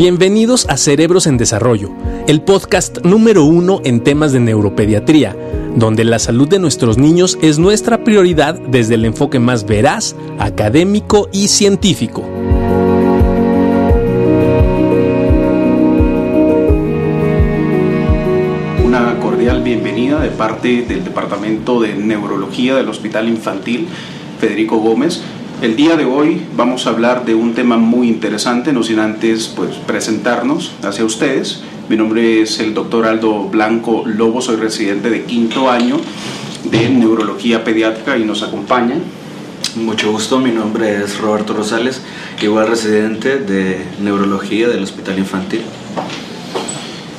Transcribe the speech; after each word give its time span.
Bienvenidos 0.00 0.64
a 0.70 0.78
Cerebros 0.78 1.26
en 1.26 1.36
Desarrollo, 1.36 1.90
el 2.26 2.40
podcast 2.40 3.04
número 3.04 3.44
uno 3.44 3.82
en 3.84 4.02
temas 4.02 4.32
de 4.32 4.40
neuropediatría, 4.40 5.36
donde 5.76 6.04
la 6.04 6.18
salud 6.18 6.48
de 6.48 6.58
nuestros 6.58 6.96
niños 6.96 7.36
es 7.42 7.58
nuestra 7.58 8.02
prioridad 8.02 8.54
desde 8.54 8.94
el 8.94 9.04
enfoque 9.04 9.38
más 9.38 9.66
veraz, 9.66 10.16
académico 10.38 11.28
y 11.34 11.48
científico. 11.48 12.22
Una 18.82 19.20
cordial 19.20 19.62
bienvenida 19.62 20.20
de 20.20 20.30
parte 20.30 20.80
del 20.80 21.04
Departamento 21.04 21.78
de 21.78 21.94
Neurología 21.94 22.74
del 22.74 22.88
Hospital 22.88 23.28
Infantil 23.28 23.86
Federico 24.40 24.78
Gómez 24.78 25.22
el 25.62 25.76
día 25.76 25.96
de 25.96 26.06
hoy 26.06 26.40
vamos 26.56 26.86
a 26.86 26.90
hablar 26.90 27.26
de 27.26 27.34
un 27.34 27.54
tema 27.54 27.76
muy 27.76 28.08
interesante, 28.08 28.72
no 28.72 28.82
sin 28.82 28.98
antes 28.98 29.48
pues, 29.48 29.76
presentarnos 29.76 30.72
hacia 30.82 31.04
ustedes. 31.04 31.62
Mi 31.90 31.96
nombre 31.96 32.40
es 32.40 32.60
el 32.60 32.72
doctor 32.72 33.04
Aldo 33.06 33.44
Blanco 33.44 34.04
Lobo, 34.06 34.40
soy 34.40 34.56
residente 34.56 35.10
de 35.10 35.24
quinto 35.24 35.70
año 35.70 35.98
de 36.64 36.88
neurología 36.88 37.62
pediátrica 37.62 38.16
y 38.16 38.24
nos 38.24 38.42
acompaña. 38.42 38.94
Mucho 39.76 40.10
gusto, 40.10 40.38
mi 40.38 40.50
nombre 40.50 41.02
es 41.04 41.18
Roberto 41.18 41.52
Rosales, 41.52 42.00
igual 42.40 42.68
residente 42.68 43.38
de 43.38 43.84
neurología 44.00 44.68
del 44.68 44.82
Hospital 44.82 45.18
Infantil. 45.18 45.60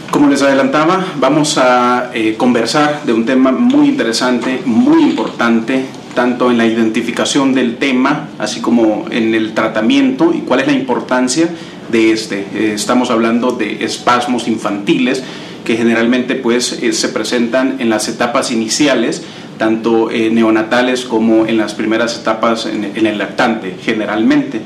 Como 0.09 0.29
les 0.29 0.41
adelantaba, 0.41 1.05
vamos 1.19 1.57
a 1.59 2.09
eh, 2.13 2.35
conversar 2.37 3.03
de 3.05 3.13
un 3.13 3.25
tema 3.25 3.51
muy 3.51 3.87
interesante, 3.87 4.61
muy 4.65 5.03
importante, 5.03 5.85
tanto 6.13 6.51
en 6.51 6.57
la 6.57 6.65
identificación 6.65 7.53
del 7.53 7.77
tema, 7.77 8.29
así 8.37 8.61
como 8.61 9.05
en 9.09 9.33
el 9.33 9.53
tratamiento 9.53 10.33
y 10.33 10.39
cuál 10.39 10.61
es 10.61 10.67
la 10.67 10.73
importancia 10.73 11.49
de 11.91 12.11
este. 12.11 12.45
Eh, 12.53 12.71
estamos 12.75 13.11
hablando 13.11 13.51
de 13.51 13.83
espasmos 13.83 14.47
infantiles 14.47 15.23
que 15.65 15.77
generalmente 15.77 16.35
pues, 16.35 16.73
eh, 16.81 16.93
se 16.93 17.09
presentan 17.09 17.75
en 17.79 17.89
las 17.89 18.07
etapas 18.07 18.51
iniciales, 18.51 19.23
tanto 19.57 20.09
eh, 20.09 20.29
neonatales 20.31 21.05
como 21.05 21.45
en 21.45 21.57
las 21.57 21.73
primeras 21.75 22.17
etapas 22.19 22.65
en, 22.65 22.91
en 22.95 23.05
el 23.05 23.17
lactante, 23.17 23.75
generalmente. 23.83 24.61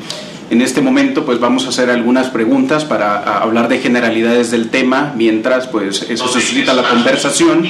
En 0.52 0.62
este 0.62 0.80
momento 0.80 1.26
pues 1.26 1.40
vamos 1.40 1.66
a 1.66 1.70
hacer 1.70 1.90
algunas 1.90 2.28
preguntas 2.28 2.86
para 2.86 3.40
hablar 3.40 3.68
de 3.68 3.80
generalidades 3.80 4.52
del 4.52 4.70
tema, 4.70 5.12
mientras 5.18 5.66
pues 5.66 6.04
eso 6.08 6.28
se 6.28 6.40
suscita 6.40 6.76
la 6.76 6.88
conversación, 6.88 7.66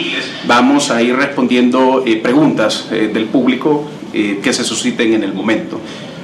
vamos 0.46 0.92
a 0.92 1.02
ir 1.02 1.16
respondiendo 1.16 2.04
eh, 2.06 2.18
preguntas 2.18 2.90
eh, 2.92 3.10
del 3.14 3.26
público 3.26 3.88
eh, 4.14 4.40
que 4.44 4.52
se 4.52 4.66
susciten 4.66 5.14
en 5.14 5.24
el 5.24 5.34
momento. 5.34 5.80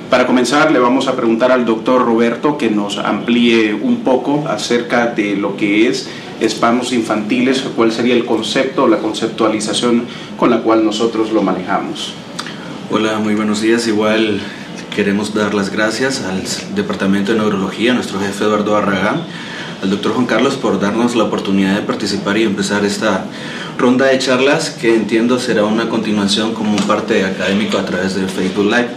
Para 0.10 0.28
comenzar 0.28 0.72
le 0.74 0.80
vamos 0.80 1.08
a 1.08 1.16
preguntar 1.16 1.54
al 1.54 1.66
doctor 1.66 2.04
Roberto 2.04 2.58
que 2.58 2.70
nos 2.70 2.98
amplíe 2.98 3.74
un 3.74 4.02
poco 4.02 4.44
acerca 4.46 5.08
de 5.08 5.38
lo 5.38 5.56
que 5.56 5.88
es 5.88 6.10
espasmos 6.42 6.92
infantiles, 6.92 7.64
cuál 7.78 7.94
sería 7.94 8.14
el 8.14 8.26
concepto 8.26 8.84
o 8.84 8.88
la 8.90 8.98
conceptualización 8.98 10.04
con 10.36 10.50
la 10.50 10.58
cual 10.64 10.84
nosotros 10.84 11.32
lo 11.32 11.44
manejamos. 11.44 12.14
Hola, 12.90 13.20
muy 13.20 13.36
buenos 13.36 13.62
días. 13.62 13.88
Igual 13.88 14.42
Queremos 14.96 15.34
dar 15.34 15.54
las 15.54 15.72
gracias 15.72 16.22
al 16.22 16.44
Departamento 16.76 17.32
de 17.32 17.38
Neurología, 17.38 17.92
a 17.92 17.96
nuestro 17.96 18.20
jefe 18.20 18.44
Eduardo 18.44 18.74
Barragán, 18.74 19.24
al 19.82 19.90
doctor 19.90 20.12
Juan 20.12 20.26
Carlos 20.26 20.56
por 20.56 20.82
darnos 20.82 21.16
la 21.16 21.24
oportunidad 21.24 21.76
de 21.76 21.82
participar 21.82 22.38
y 22.38 22.44
empezar 22.44 22.84
esta 22.84 23.24
ronda 23.78 24.08
de 24.08 24.20
charlas 24.20 24.70
que 24.70 24.94
entiendo 24.94 25.40
será 25.40 25.64
una 25.64 25.88
continuación 25.88 26.54
como 26.54 26.76
parte 26.76 27.24
académico 27.24 27.78
a 27.78 27.86
través 27.86 28.16
de 28.16 28.28
Facebook 28.28 28.66
Live. 28.66 28.90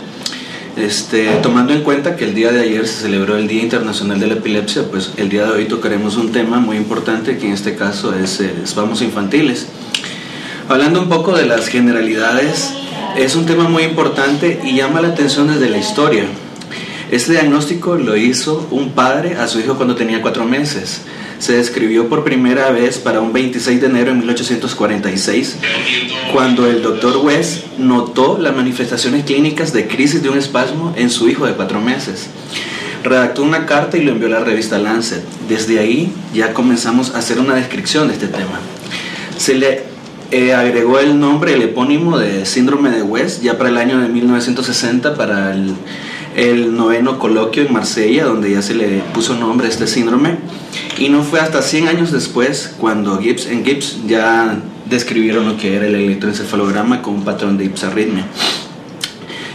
Este, 0.76 1.28
tomando 1.44 1.72
en 1.72 1.82
cuenta 1.82 2.16
que 2.16 2.24
el 2.24 2.34
día 2.34 2.50
de 2.50 2.62
ayer 2.62 2.88
se 2.88 3.02
celebró 3.02 3.36
el 3.36 3.46
Día 3.46 3.62
Internacional 3.62 4.18
de 4.18 4.26
la 4.26 4.34
Epilepsia, 4.34 4.90
pues 4.90 5.12
el 5.16 5.28
día 5.28 5.44
de 5.44 5.52
hoy 5.52 5.66
tocaremos 5.66 6.16
un 6.16 6.32
tema 6.32 6.58
muy 6.58 6.76
importante 6.76 7.38
que 7.38 7.46
en 7.46 7.52
este 7.52 7.76
caso 7.76 8.12
es 8.12 8.40
eh, 8.40 8.52
espasmos 8.64 9.00
infantiles. 9.00 9.68
Hablando 10.68 11.00
un 11.00 11.08
poco 11.08 11.36
de 11.36 11.46
las 11.46 11.68
generalidades 11.68 12.72
es 13.16 13.36
un 13.36 13.46
tema 13.46 13.68
muy 13.68 13.84
importante 13.84 14.60
y 14.64 14.76
llama 14.76 15.00
la 15.00 15.08
atención 15.08 15.46
desde 15.48 15.70
la 15.70 15.78
historia. 15.78 16.24
Este 17.10 17.32
diagnóstico 17.32 17.96
lo 17.96 18.16
hizo 18.16 18.66
un 18.70 18.90
padre 18.90 19.36
a 19.36 19.46
su 19.46 19.60
hijo 19.60 19.76
cuando 19.76 19.94
tenía 19.94 20.20
cuatro 20.20 20.44
meses. 20.44 21.02
Se 21.38 21.56
describió 21.56 22.08
por 22.08 22.24
primera 22.24 22.70
vez 22.70 22.98
para 22.98 23.20
un 23.20 23.32
26 23.32 23.80
de 23.80 23.86
enero 23.86 24.12
de 24.12 24.18
1846, 24.18 25.56
cuando 26.32 26.66
el 26.66 26.82
doctor 26.82 27.18
West 27.18 27.66
notó 27.78 28.38
las 28.38 28.56
manifestaciones 28.56 29.24
clínicas 29.24 29.72
de 29.72 29.86
crisis 29.86 30.22
de 30.22 30.30
un 30.30 30.38
espasmo 30.38 30.92
en 30.96 31.10
su 31.10 31.28
hijo 31.28 31.46
de 31.46 31.54
cuatro 31.54 31.80
meses. 31.80 32.28
Redactó 33.04 33.42
una 33.42 33.66
carta 33.66 33.96
y 33.96 34.02
lo 34.02 34.12
envió 34.12 34.28
a 34.28 34.40
la 34.40 34.44
revista 34.44 34.78
Lancet. 34.78 35.22
Desde 35.48 35.78
ahí 35.78 36.12
ya 36.32 36.54
comenzamos 36.54 37.14
a 37.14 37.18
hacer 37.18 37.38
una 37.38 37.54
descripción 37.54 38.08
de 38.08 38.14
este 38.14 38.28
tema. 38.28 38.58
Se 39.36 39.54
le 39.54 39.93
eh, 40.30 40.52
agregó 40.54 40.98
el 40.98 41.18
nombre, 41.18 41.54
el 41.54 41.62
epónimo 41.62 42.18
de 42.18 42.46
síndrome 42.46 42.90
de 42.90 43.02
West, 43.02 43.42
ya 43.42 43.56
para 43.58 43.70
el 43.70 43.76
año 43.76 44.00
de 44.00 44.08
1960, 44.08 45.14
para 45.14 45.54
el, 45.54 46.76
noveno 46.76 47.18
coloquio 47.18 47.62
en 47.62 47.72
Marsella, 47.72 48.24
donde 48.24 48.50
ya 48.50 48.62
se 48.62 48.74
le 48.74 48.98
puso 49.12 49.34
nombre 49.34 49.68
a 49.68 49.70
este 49.70 49.86
síndrome. 49.86 50.36
Y 50.98 51.08
no 51.08 51.22
fue 51.22 51.40
hasta 51.40 51.62
100 51.62 51.88
años 51.88 52.10
después 52.10 52.74
cuando 52.78 53.18
Gibbs 53.18 53.46
en 53.46 53.64
Gibbs 53.64 53.98
ya 54.06 54.58
describieron 54.86 55.46
lo 55.46 55.56
que 55.56 55.76
era 55.76 55.86
el 55.86 55.94
electroencefalograma 55.94 57.02
con 57.02 57.14
un 57.14 57.24
patrón 57.24 57.56
de 57.56 57.66
ipsarritmia. 57.66 58.26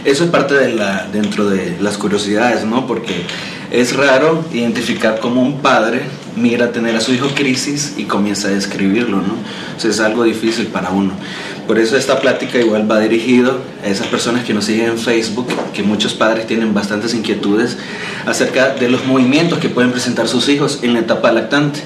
Eso 0.04 0.24
es 0.24 0.30
parte 0.30 0.54
de 0.54 0.72
la, 0.72 1.06
dentro 1.12 1.50
de 1.50 1.76
las 1.80 1.98
curiosidades, 1.98 2.64
¿no? 2.64 2.86
Porque 2.86 3.26
es 3.70 3.94
raro 3.94 4.44
identificar 4.52 5.20
como 5.20 5.42
un 5.42 5.60
padre 5.60 6.02
mira 6.36 6.72
tener 6.72 6.96
a 6.96 7.00
su 7.00 7.12
hijo 7.12 7.28
crisis 7.34 7.94
y 7.96 8.04
comienza 8.04 8.48
a 8.48 8.50
describirlo, 8.52 9.18
¿no? 9.18 9.34
O 9.76 9.80
sea, 9.80 9.90
es 9.90 10.00
algo 10.00 10.24
difícil 10.24 10.66
para 10.66 10.90
uno. 10.90 11.12
Por 11.66 11.78
eso 11.78 11.96
esta 11.96 12.20
plática 12.20 12.58
igual 12.58 12.90
va 12.90 13.00
dirigido 13.00 13.60
a 13.84 13.86
esas 13.86 14.06
personas 14.08 14.44
que 14.44 14.54
nos 14.54 14.64
siguen 14.64 14.86
en 14.86 14.98
Facebook, 14.98 15.48
que 15.72 15.82
muchos 15.82 16.14
padres 16.14 16.46
tienen 16.46 16.74
bastantes 16.74 17.14
inquietudes 17.14 17.78
acerca 18.26 18.70
de 18.70 18.88
los 18.88 19.06
movimientos 19.06 19.58
que 19.58 19.68
pueden 19.68 19.92
presentar 19.92 20.28
sus 20.28 20.48
hijos 20.48 20.80
en 20.82 20.94
la 20.94 21.00
etapa 21.00 21.32
lactante. 21.32 21.80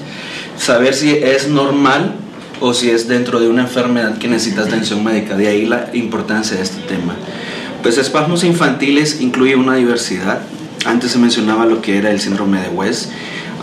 Saber 0.57 0.93
si 0.93 1.11
es 1.11 1.47
normal 1.49 2.15
o 2.61 2.73
si 2.73 2.89
es 2.89 3.07
dentro 3.07 3.39
de 3.39 3.49
una 3.49 3.63
enfermedad 3.63 4.17
que 4.17 4.27
necesita 4.27 4.61
atención 4.61 5.03
médica. 5.03 5.35
De 5.35 5.47
ahí 5.47 5.65
la 5.65 5.89
importancia 5.93 6.57
de 6.57 6.63
este 6.63 6.81
tema. 6.83 7.15
Pues 7.83 7.97
espasmos 7.97 8.43
infantiles 8.43 9.21
incluye 9.21 9.55
una 9.55 9.75
diversidad 9.75 10.39
antes 10.85 11.11
se 11.11 11.17
mencionaba 11.17 11.65
lo 11.65 11.81
que 11.81 11.97
era 11.97 12.11
el 12.11 12.19
síndrome 12.19 12.61
de 12.61 12.69
West, 12.69 13.09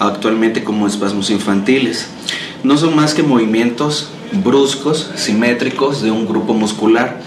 actualmente 0.06 0.64
como 0.64 0.86
espasmos 0.86 1.30
infantiles. 1.30 2.08
No 2.62 2.76
son 2.76 2.94
más 2.94 3.14
que 3.14 3.22
movimientos 3.22 4.08
bruscos, 4.44 5.10
simétricos 5.16 6.02
de 6.02 6.10
un 6.10 6.26
grupo 6.26 6.54
muscular. 6.54 7.20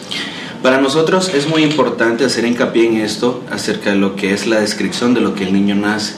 Para 0.62 0.82
nosotros 0.82 1.30
es 1.34 1.48
muy 1.48 1.64
importante 1.64 2.26
hacer 2.26 2.46
hincapié 2.46 2.88
en 2.88 2.98
esto 2.98 3.44
acerca 3.52 3.92
de 3.92 3.98
lo 3.98 4.16
que 4.16 4.34
es 4.34 4.48
la 4.48 4.60
descripción 4.60 5.14
de 5.14 5.22
lo 5.22 5.36
que 5.36 5.44
el 5.44 5.54
niño 5.54 5.76
nace. 5.76 6.16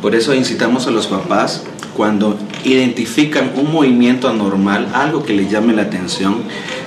Por 0.00 0.14
eso 0.14 0.34
incitamos 0.34 0.86
a 0.86 0.92
los 0.92 1.08
papás 1.08 1.64
cuando 1.96 2.38
identifican 2.62 3.50
un 3.56 3.72
movimiento 3.72 4.28
anormal, 4.28 4.88
algo 4.94 5.24
que 5.24 5.32
les 5.32 5.50
llame 5.50 5.72
la 5.72 5.82
atención, 5.82 6.44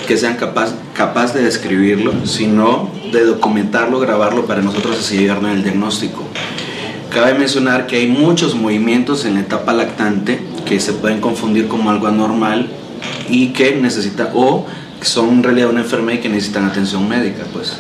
que 0.08 0.16
sean 0.16 0.38
capaz, 0.38 0.74
capaz 0.94 1.34
de 1.34 1.44
describirlo, 1.44 2.14
sino 2.26 2.90
de 3.12 3.26
documentarlo, 3.26 4.00
grabarlo 4.00 4.46
para 4.46 4.62
nosotros 4.62 4.98
así 5.00 5.18
llegar 5.18 5.44
el 5.44 5.64
diagnóstico. 5.64 6.24
Cabe 7.12 7.34
mencionar 7.34 7.88
que 7.88 7.98
hay 7.98 8.08
muchos 8.08 8.56
movimientos 8.56 9.26
en 9.26 9.34
la 9.34 9.42
etapa 9.42 9.74
lactante 9.74 10.40
que 10.66 10.80
se 10.80 10.94
pueden 10.94 11.20
confundir 11.20 11.68
como 11.68 11.92
algo 11.92 12.08
anormal 12.08 12.70
y 13.30 13.48
que 13.48 13.76
necesita 13.76 14.32
o 14.34 14.66
son 15.02 15.44
realidad 15.44 15.70
una 15.70 15.82
enfermedad 15.82 16.20
y 16.20 16.22
que 16.22 16.30
necesitan 16.30 16.64
atención 16.64 17.10
médica, 17.10 17.44
pues. 17.52 17.76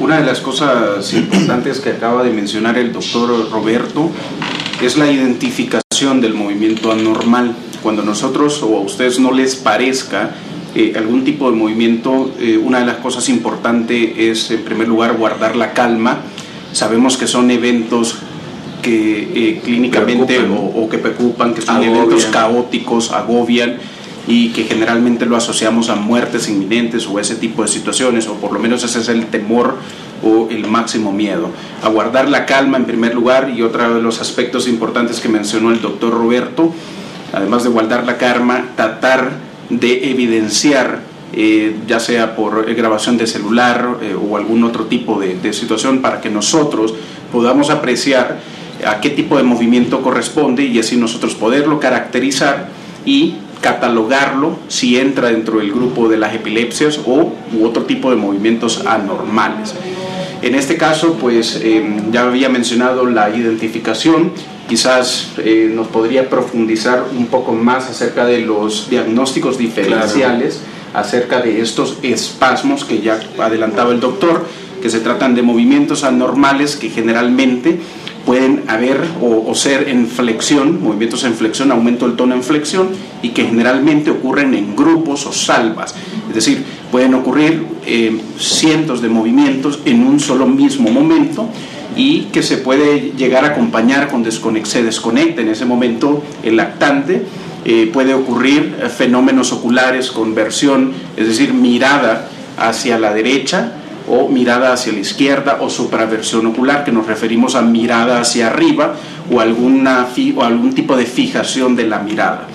Una 0.00 0.18
de 0.18 0.24
las 0.24 0.40
cosas 0.40 1.12
importantes 1.12 1.80
que 1.80 1.90
acaba 1.90 2.22
de 2.22 2.30
mencionar 2.30 2.78
el 2.78 2.90
doctor 2.90 3.50
Roberto 3.50 4.10
es 4.80 4.96
la 4.96 5.12
identificación 5.12 6.22
del 6.22 6.32
movimiento 6.32 6.90
anormal. 6.90 7.54
Cuando 7.82 8.02
nosotros 8.02 8.62
o 8.62 8.78
a 8.78 8.80
ustedes 8.80 9.20
no 9.20 9.30
les 9.30 9.56
parezca 9.56 10.30
eh, 10.74 10.94
algún 10.96 11.22
tipo 11.22 11.50
de 11.50 11.56
movimiento, 11.56 12.32
eh, 12.40 12.56
una 12.56 12.80
de 12.80 12.86
las 12.86 12.96
cosas 12.96 13.28
importantes 13.28 14.12
es, 14.16 14.50
en 14.50 14.62
primer 14.64 14.88
lugar, 14.88 15.18
guardar 15.18 15.54
la 15.54 15.74
calma. 15.74 16.20
Sabemos 16.72 17.18
que 17.18 17.26
son 17.26 17.50
eventos 17.50 18.20
que 18.82 19.32
eh, 19.34 19.60
clínicamente 19.64 20.38
o, 20.40 20.88
que 20.88 20.98
preocupan, 20.98 21.54
que 21.54 21.62
son 21.62 21.82
eventos 21.82 22.26
caóticos, 22.26 23.12
agobian 23.12 23.78
y 24.26 24.50
que 24.50 24.64
generalmente 24.64 25.24
lo 25.24 25.36
asociamos 25.36 25.88
a 25.88 25.96
muertes 25.96 26.48
inminentes 26.48 27.06
o 27.06 27.18
ese 27.18 27.34
tipo 27.36 27.62
de 27.62 27.68
situaciones, 27.68 28.26
o 28.28 28.34
por 28.34 28.52
lo 28.52 28.58
menos 28.58 28.84
ese 28.84 29.00
es 29.00 29.08
el 29.08 29.26
temor 29.26 29.76
o 30.22 30.48
el 30.50 30.66
máximo 30.66 31.12
miedo. 31.12 31.48
A 31.82 31.88
guardar 31.88 32.28
la 32.28 32.44
calma 32.44 32.76
en 32.76 32.84
primer 32.84 33.14
lugar 33.14 33.52
y 33.56 33.62
otro 33.62 33.94
de 33.94 34.02
los 34.02 34.20
aspectos 34.20 34.68
importantes 34.68 35.20
que 35.20 35.28
mencionó 35.28 35.70
el 35.70 35.80
doctor 35.80 36.12
Roberto, 36.12 36.74
además 37.32 37.64
de 37.64 37.70
guardar 37.70 38.04
la 38.04 38.18
calma, 38.18 38.66
tratar 38.76 39.32
de 39.70 40.10
evidenciar, 40.10 41.00
eh, 41.32 41.76
ya 41.86 42.00
sea 42.00 42.34
por 42.36 42.74
grabación 42.74 43.16
de 43.16 43.26
celular 43.26 43.98
eh, 44.02 44.14
o 44.14 44.36
algún 44.36 44.64
otro 44.64 44.86
tipo 44.86 45.20
de, 45.20 45.52
situación, 45.52 46.00
para 46.00 46.20
que 46.20 46.30
nosotros 46.30 46.94
podamos 47.32 47.70
apreciar 47.70 48.40
a 48.86 49.00
qué 49.00 49.10
tipo 49.10 49.36
de 49.36 49.42
movimiento 49.42 50.02
corresponde 50.02 50.64
y 50.64 50.78
así 50.78 50.96
nosotros 50.96 51.34
poderlo 51.34 51.80
caracterizar 51.80 52.68
y 53.04 53.34
catalogarlo 53.60 54.56
si 54.68 54.98
entra 54.98 55.28
dentro 55.28 55.58
del 55.58 55.72
grupo 55.72 56.08
de 56.08 56.16
las 56.16 56.34
epilepsias 56.34 57.00
o 57.06 57.32
u 57.52 57.64
otro 57.64 57.84
tipo 57.84 58.10
de 58.10 58.16
movimientos 58.16 58.86
anormales. 58.86 59.74
En 60.42 60.54
este 60.54 60.76
caso, 60.76 61.14
pues 61.14 61.60
em, 61.62 62.12
ya 62.12 62.22
había 62.22 62.48
mencionado 62.48 63.06
la 63.06 63.30
identificación, 63.30 64.32
quizás 64.68 65.32
eh, 65.38 65.70
nos 65.74 65.88
podría 65.88 66.30
profundizar 66.30 67.04
un 67.16 67.26
poco 67.26 67.52
más 67.52 67.90
acerca 67.90 68.24
de 68.24 68.42
los 68.42 68.88
diagnósticos 68.88 69.58
diferenciales, 69.58 70.60
acerca 70.94 71.40
de 71.40 71.60
estos 71.60 71.98
espasmos 72.02 72.84
que 72.84 73.00
ya 73.00 73.18
adelantaba 73.38 73.90
el 73.90 73.98
doctor, 73.98 74.46
que 74.80 74.90
se 74.90 75.00
tratan 75.00 75.34
de 75.34 75.42
movimientos 75.42 76.04
anormales 76.04 76.76
que 76.76 76.88
generalmente 76.90 77.80
pueden 78.28 78.64
haber 78.66 79.00
o, 79.22 79.54
ser 79.54 79.88
en 79.88 80.06
flexión, 80.06 80.82
movimientos 80.82 81.24
en 81.24 81.32
flexión, 81.32 81.72
aumento 81.72 82.06
del 82.06 82.14
tono 82.14 82.34
en 82.34 82.42
flexión, 82.42 82.90
y 83.22 83.30
que 83.30 83.44
generalmente 83.46 84.10
ocurren 84.10 84.52
en 84.52 84.76
grupos 84.76 85.24
o 85.24 85.32
salvas. 85.32 85.94
Es 86.28 86.34
decir, 86.34 86.62
pueden 86.92 87.14
ocurrir 87.14 87.64
eh, 87.86 88.20
cientos 88.38 89.00
de 89.00 89.08
movimientos 89.08 89.80
en 89.86 90.06
un 90.06 90.20
solo 90.20 90.46
mismo 90.46 90.90
momento 90.90 91.48
y 91.96 92.24
que 92.24 92.42
se 92.42 92.58
puede 92.58 93.12
llegar 93.16 93.46
a 93.46 93.48
acompañar 93.48 94.08
con 94.08 94.22
desconecte, 94.22 94.68
se 94.68 94.82
desconecta 94.82 95.40
en 95.40 95.48
ese 95.48 95.64
momento 95.64 96.22
el 96.42 96.56
lactante. 96.56 97.24
Eh, 97.64 97.88
puede 97.90 98.12
ocurrir 98.12 98.76
eh, 98.78 98.90
fenómenos 98.90 99.54
oculares 99.54 100.10
con 100.10 100.34
versión, 100.34 100.92
es 101.16 101.28
decir, 101.28 101.54
mirada 101.54 102.28
hacia 102.58 102.98
la 102.98 103.14
derecha, 103.14 103.72
o 104.08 104.28
mirada 104.28 104.72
hacia 104.72 104.92
la 104.92 105.00
izquierda 105.00 105.58
o 105.60 105.70
supraversión 105.70 106.46
ocular, 106.46 106.84
que 106.84 106.92
nos 106.92 107.06
referimos 107.06 107.54
a 107.54 107.62
mirada 107.62 108.20
hacia 108.20 108.48
arriba 108.48 108.94
o, 109.30 109.40
alguna 109.40 110.06
o 110.36 110.42
algún 110.42 110.74
tipo 110.74 110.96
de 110.96 111.06
fijación 111.06 111.76
de 111.76 111.86
la 111.86 111.98
mirada. 112.00 112.48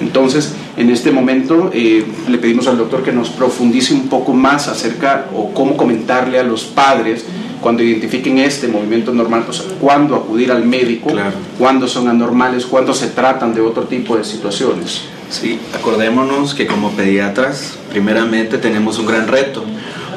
Entonces, 0.00 0.54
en 0.76 0.90
este 0.90 1.10
momento 1.10 1.70
eh, 1.72 2.04
le 2.28 2.38
pedimos 2.38 2.68
al 2.68 2.78
doctor 2.78 3.02
que 3.02 3.12
nos 3.12 3.30
profundice 3.30 3.94
un 3.94 4.08
poco 4.08 4.32
más 4.32 4.68
acerca 4.68 5.26
o 5.34 5.52
cómo 5.52 5.76
comentarle 5.76 6.38
a 6.38 6.44
los 6.44 6.64
padres 6.64 7.24
cuando 7.60 7.82
identifiquen 7.82 8.38
este 8.38 8.68
movimiento 8.68 9.12
normal, 9.12 9.44
o 9.48 9.52
sea, 9.52 9.66
cuándo 9.80 10.14
acudir 10.14 10.52
al 10.52 10.64
médico, 10.64 11.10
cuándo 11.58 11.88
son 11.88 12.06
anormales, 12.06 12.66
cuándo 12.66 12.94
se 12.94 13.08
tratan 13.08 13.52
de 13.52 13.60
otro 13.60 13.84
tipo 13.84 14.16
de 14.16 14.22
situaciones. 14.22 15.02
Sí, 15.28 15.58
acordémonos 15.74 16.54
que 16.54 16.66
como 16.66 16.92
pediatras, 16.92 17.76
primeramente 17.90 18.58
tenemos 18.58 18.98
un 18.98 19.06
gran 19.06 19.26
reto 19.26 19.64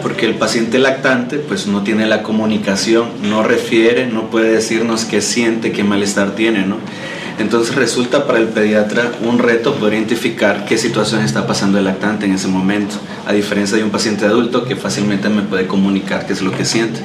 porque 0.01 0.25
el 0.25 0.35
paciente 0.35 0.79
lactante 0.79 1.37
pues 1.37 1.67
no 1.67 1.83
tiene 1.83 2.05
la 2.05 2.23
comunicación, 2.23 3.09
no 3.23 3.43
refiere, 3.43 4.07
no 4.07 4.29
puede 4.29 4.51
decirnos 4.51 5.05
qué 5.05 5.21
siente, 5.21 5.71
qué 5.71 5.83
malestar 5.83 6.31
tiene, 6.35 6.65
¿no? 6.65 6.77
Entonces 7.39 7.75
resulta 7.75 8.27
para 8.27 8.39
el 8.39 8.47
pediatra 8.47 9.11
un 9.23 9.39
reto 9.39 9.75
poder 9.75 9.95
identificar 9.95 10.65
qué 10.65 10.77
situación 10.77 11.21
está 11.23 11.47
pasando 11.47 11.79
el 11.79 11.85
lactante 11.85 12.25
en 12.25 12.33
ese 12.33 12.47
momento, 12.47 12.95
a 13.25 13.33
diferencia 13.33 13.77
de 13.77 13.83
un 13.83 13.89
paciente 13.89 14.25
adulto 14.25 14.65
que 14.65 14.75
fácilmente 14.75 15.29
me 15.29 15.41
puede 15.41 15.65
comunicar 15.65 16.27
qué 16.27 16.33
es 16.33 16.41
lo 16.41 16.51
que 16.51 16.65
siente. 16.65 17.01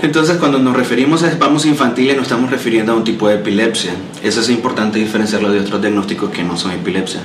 Entonces, 0.00 0.36
cuando 0.36 0.60
nos 0.60 0.76
referimos 0.76 1.24
a 1.24 1.28
espasmos 1.28 1.66
infantiles, 1.66 2.16
nos 2.16 2.26
estamos 2.26 2.50
refiriendo 2.50 2.92
a 2.92 2.94
un 2.94 3.02
tipo 3.02 3.28
de 3.28 3.34
epilepsia. 3.34 3.90
Eso 4.22 4.40
es 4.40 4.48
importante 4.48 5.00
diferenciarlo 5.00 5.50
de 5.50 5.58
otros 5.58 5.80
diagnósticos 5.80 6.30
que 6.30 6.44
no 6.44 6.56
son 6.56 6.70
epilepsia. 6.70 7.20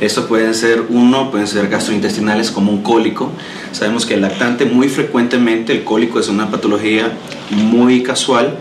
Estos 0.00 0.24
pueden 0.24 0.54
ser, 0.54 0.84
uno, 0.88 1.30
pueden 1.30 1.46
ser 1.46 1.68
gastrointestinales 1.68 2.50
como 2.50 2.72
un 2.72 2.82
cólico. 2.82 3.30
Sabemos 3.72 4.06
que 4.06 4.14
el 4.14 4.22
lactante 4.22 4.64
muy 4.64 4.88
frecuentemente, 4.88 5.74
el 5.74 5.84
cólico 5.84 6.18
es 6.18 6.28
una 6.28 6.50
patología 6.50 7.12
muy 7.50 8.02
casual 8.02 8.56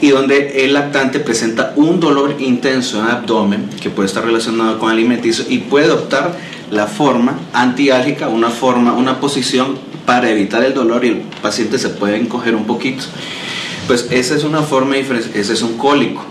y 0.00 0.10
donde 0.10 0.64
el 0.64 0.74
lactante 0.74 1.18
presenta 1.18 1.72
un 1.74 1.98
dolor 1.98 2.36
intenso 2.38 3.00
en 3.00 3.06
el 3.06 3.10
abdomen 3.10 3.68
que 3.80 3.90
puede 3.90 4.06
estar 4.06 4.24
relacionado 4.24 4.78
con 4.78 4.92
alimenticio 4.92 5.44
y 5.48 5.58
puede 5.58 5.86
adoptar 5.86 6.38
la 6.70 6.86
forma 6.86 7.36
antiálgica, 7.52 8.28
una 8.28 8.50
forma, 8.50 8.92
una 8.92 9.18
posición 9.18 9.76
para 10.08 10.30
evitar 10.30 10.64
el 10.64 10.72
dolor 10.72 11.04
y 11.04 11.08
el 11.08 11.16
paciente 11.42 11.78
se 11.78 11.90
puede 11.90 12.16
encoger 12.16 12.54
un 12.54 12.64
poquito. 12.64 13.04
Pues 13.86 14.06
esa 14.10 14.34
es 14.36 14.42
una 14.42 14.62
forma 14.62 14.94
diferente, 14.94 15.38
ese 15.38 15.52
es 15.52 15.60
un 15.60 15.76
cólico. 15.76 16.24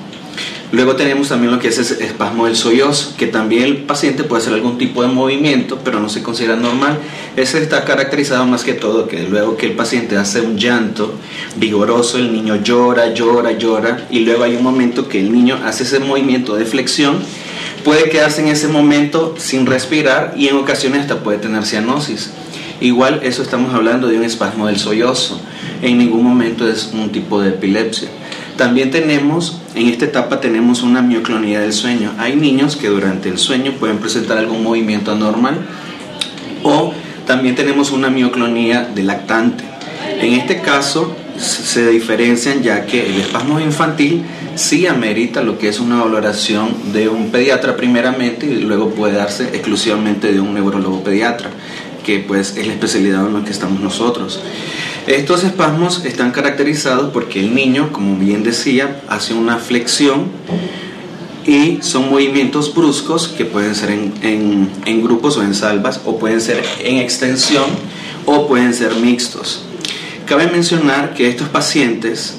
Luego 0.71 0.95
tenemos 0.95 1.29
también 1.29 1.51
lo 1.51 1.59
que 1.59 1.68
es 1.68 1.77
espasmo 1.77 2.47
del 2.47 2.56
sollozo, 2.56 3.13
que 3.18 3.27
también 3.27 3.65
el 3.65 3.77
paciente 3.83 4.24
puede 4.24 4.41
hacer 4.41 4.56
algún 4.56 4.79
tipo 4.79 5.03
de 5.03 5.09
movimiento, 5.09 5.77
pero 5.83 6.00
no 6.00 6.09
se 6.09 6.24
considera 6.24 6.56
normal. 6.56 6.97
Ese 7.35 7.62
está 7.62 7.85
caracterizado 7.85 8.47
más 8.47 8.63
que 8.63 8.74
todo 8.74 9.07
que 9.07 9.27
luego 9.29 9.57
que 9.57 9.68
el 9.68 9.74
paciente 9.74 10.18
hace 10.18 10.41
un 10.41 10.57
llanto 10.57 11.13
vigoroso, 11.57 12.18
el 12.18 12.33
niño 12.33 12.56
llora, 12.56 13.13
llora, 13.13 13.51
llora, 13.51 14.07
y 14.09 14.21
luego 14.21 14.44
hay 14.44 14.56
un 14.56 14.63
momento 14.63 15.07
que 15.07 15.19
el 15.19 15.31
niño 15.31 15.59
hace 15.63 15.83
ese 15.83 16.00
movimiento 16.00 16.56
de 16.56 16.65
flexión, 16.65 17.19
puede 17.83 18.09
quedarse 18.09 18.41
en 18.41 18.47
ese 18.47 18.69
momento 18.69 19.35
sin 19.38 19.68
respirar 19.68 20.33
y 20.35 20.47
en 20.47 20.56
ocasiones 20.56 21.01
hasta 21.01 21.19
puede 21.19 21.38
tener 21.38 21.63
cianosis. 21.63 22.31
Igual 22.79 23.21
eso 23.24 23.41
estamos 23.41 23.74
hablando 23.74 24.07
de 24.07 24.18
un 24.18 24.24
espasmo 24.24 24.68
del 24.68 24.77
sollozo. 24.77 25.39
En 25.81 25.97
ningún 25.97 26.24
momento 26.24 26.68
es 26.68 26.91
un 26.94 27.12
tipo 27.12 27.41
de 27.41 27.50
epilepsia. 27.50 28.09
También 28.56 28.91
tenemos, 28.91 29.62
en 29.75 29.88
esta 29.88 30.06
etapa 30.06 30.39
tenemos 30.39 30.83
una 30.83 31.01
mioclonía 31.01 31.59
del 31.59 31.74
sueño. 31.74 32.13
Hay 32.18 32.35
niños 32.35 32.75
que 32.75 32.88
durante 32.88 33.29
el 33.29 33.38
sueño 33.38 33.74
pueden 33.74 33.97
presentar 33.97 34.38
algún 34.38 34.63
movimiento 34.63 35.12
anormal 35.12 35.56
o 36.63 36.94
también 37.25 37.56
tenemos 37.56 37.91
una 37.91 38.09
mioclonía 38.09 38.83
del 38.83 39.07
lactante. 39.07 39.63
En 40.19 40.33
este 40.33 40.62
caso 40.62 41.15
se 41.38 41.88
diferencian 41.89 42.63
ya 42.63 42.85
que 42.85 43.07
el 43.07 43.21
espasmo 43.21 43.59
infantil 43.59 44.23
sí 44.56 44.88
amerita 44.88 45.44
lo 45.44 45.59
que 45.59 45.69
es 45.69 45.80
una 45.80 46.01
valoración 46.01 46.94
de 46.94 47.09
un 47.09 47.30
pediatra 47.30 47.75
primeramente 47.75 48.47
y 48.47 48.62
luego 48.62 48.89
puede 48.89 49.13
darse 49.13 49.50
exclusivamente 49.50 50.31
de 50.33 50.39
un 50.39 50.56
neurólogo 50.56 51.03
pediatra 51.03 51.51
que 52.07 52.19
pues 52.19 52.56
es 52.56 52.65
la 52.65 52.71
especialidad 52.71 53.27
en 53.27 53.33
la 53.33 53.44
que 53.44 53.51
estamos 53.51 53.81
nosotros. 53.81 54.39
Estos 55.07 55.44
espasmos 55.44 56.06
están 56.06 56.31
caracterizados 56.31 57.12
porque 57.12 57.42
el 57.42 57.54
niño, 57.54 57.92
como 57.92 58.15
bien 58.15 58.44
decía, 58.44 59.01
hace 59.09 59.33
una 59.33 59.57
flexión 59.57 60.27
y 61.45 61.80
son 61.81 62.09
movimientos 62.09 62.74
bruscos 62.74 63.27
que 63.27 63.44
pueden 63.44 63.75
ser 63.75 63.89
en, 63.92 64.69
en, 64.86 65.04
grupos 65.04 65.36
o 65.36 65.44
en 65.44 65.54
salvas 65.54 66.00
o 66.06 66.18
pueden 66.18 66.39
ser 66.39 66.63
en 66.80 67.00
extensión 67.00 67.65
o 68.25 68.48
pueden 68.48 68.73
ser 68.73 68.95
mixtos. 68.95 69.64
Cabe 70.26 70.47
mencionar 70.47 71.14
que 71.14 71.28
estos 71.28 71.49
pacientes 71.49 72.35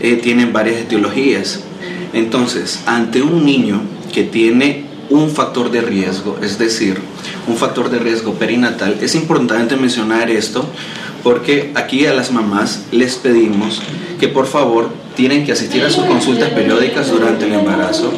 eh, 0.00 0.16
tienen 0.16 0.52
varias 0.52 0.76
etiologías. 0.76 1.60
Entonces, 2.12 2.80
ante 2.84 3.22
un 3.22 3.46
niño 3.46 3.80
que 4.12 4.24
tiene 4.24 4.84
un 5.08 5.30
factor 5.30 5.70
de 5.70 5.80
riesgo, 5.80 6.38
es 6.42 6.58
decir, 6.58 7.00
un 7.46 7.56
factor 7.56 7.90
de 7.90 7.98
riesgo 7.98 8.34
perinatal. 8.34 8.98
Es 9.00 9.14
importante 9.14 9.76
mencionar 9.76 10.30
esto 10.30 10.68
porque 11.22 11.72
aquí 11.74 12.06
a 12.06 12.14
las 12.14 12.30
mamás 12.30 12.84
les 12.92 13.16
pedimos 13.16 13.82
que 14.20 14.28
por 14.28 14.46
favor 14.46 14.90
tienen 15.16 15.44
que 15.44 15.52
asistir 15.52 15.82
a 15.82 15.90
sus 15.90 16.04
consultas 16.04 16.50
periódicas 16.50 17.10
durante 17.10 17.46
el 17.46 17.54
embarazo, 17.54 18.12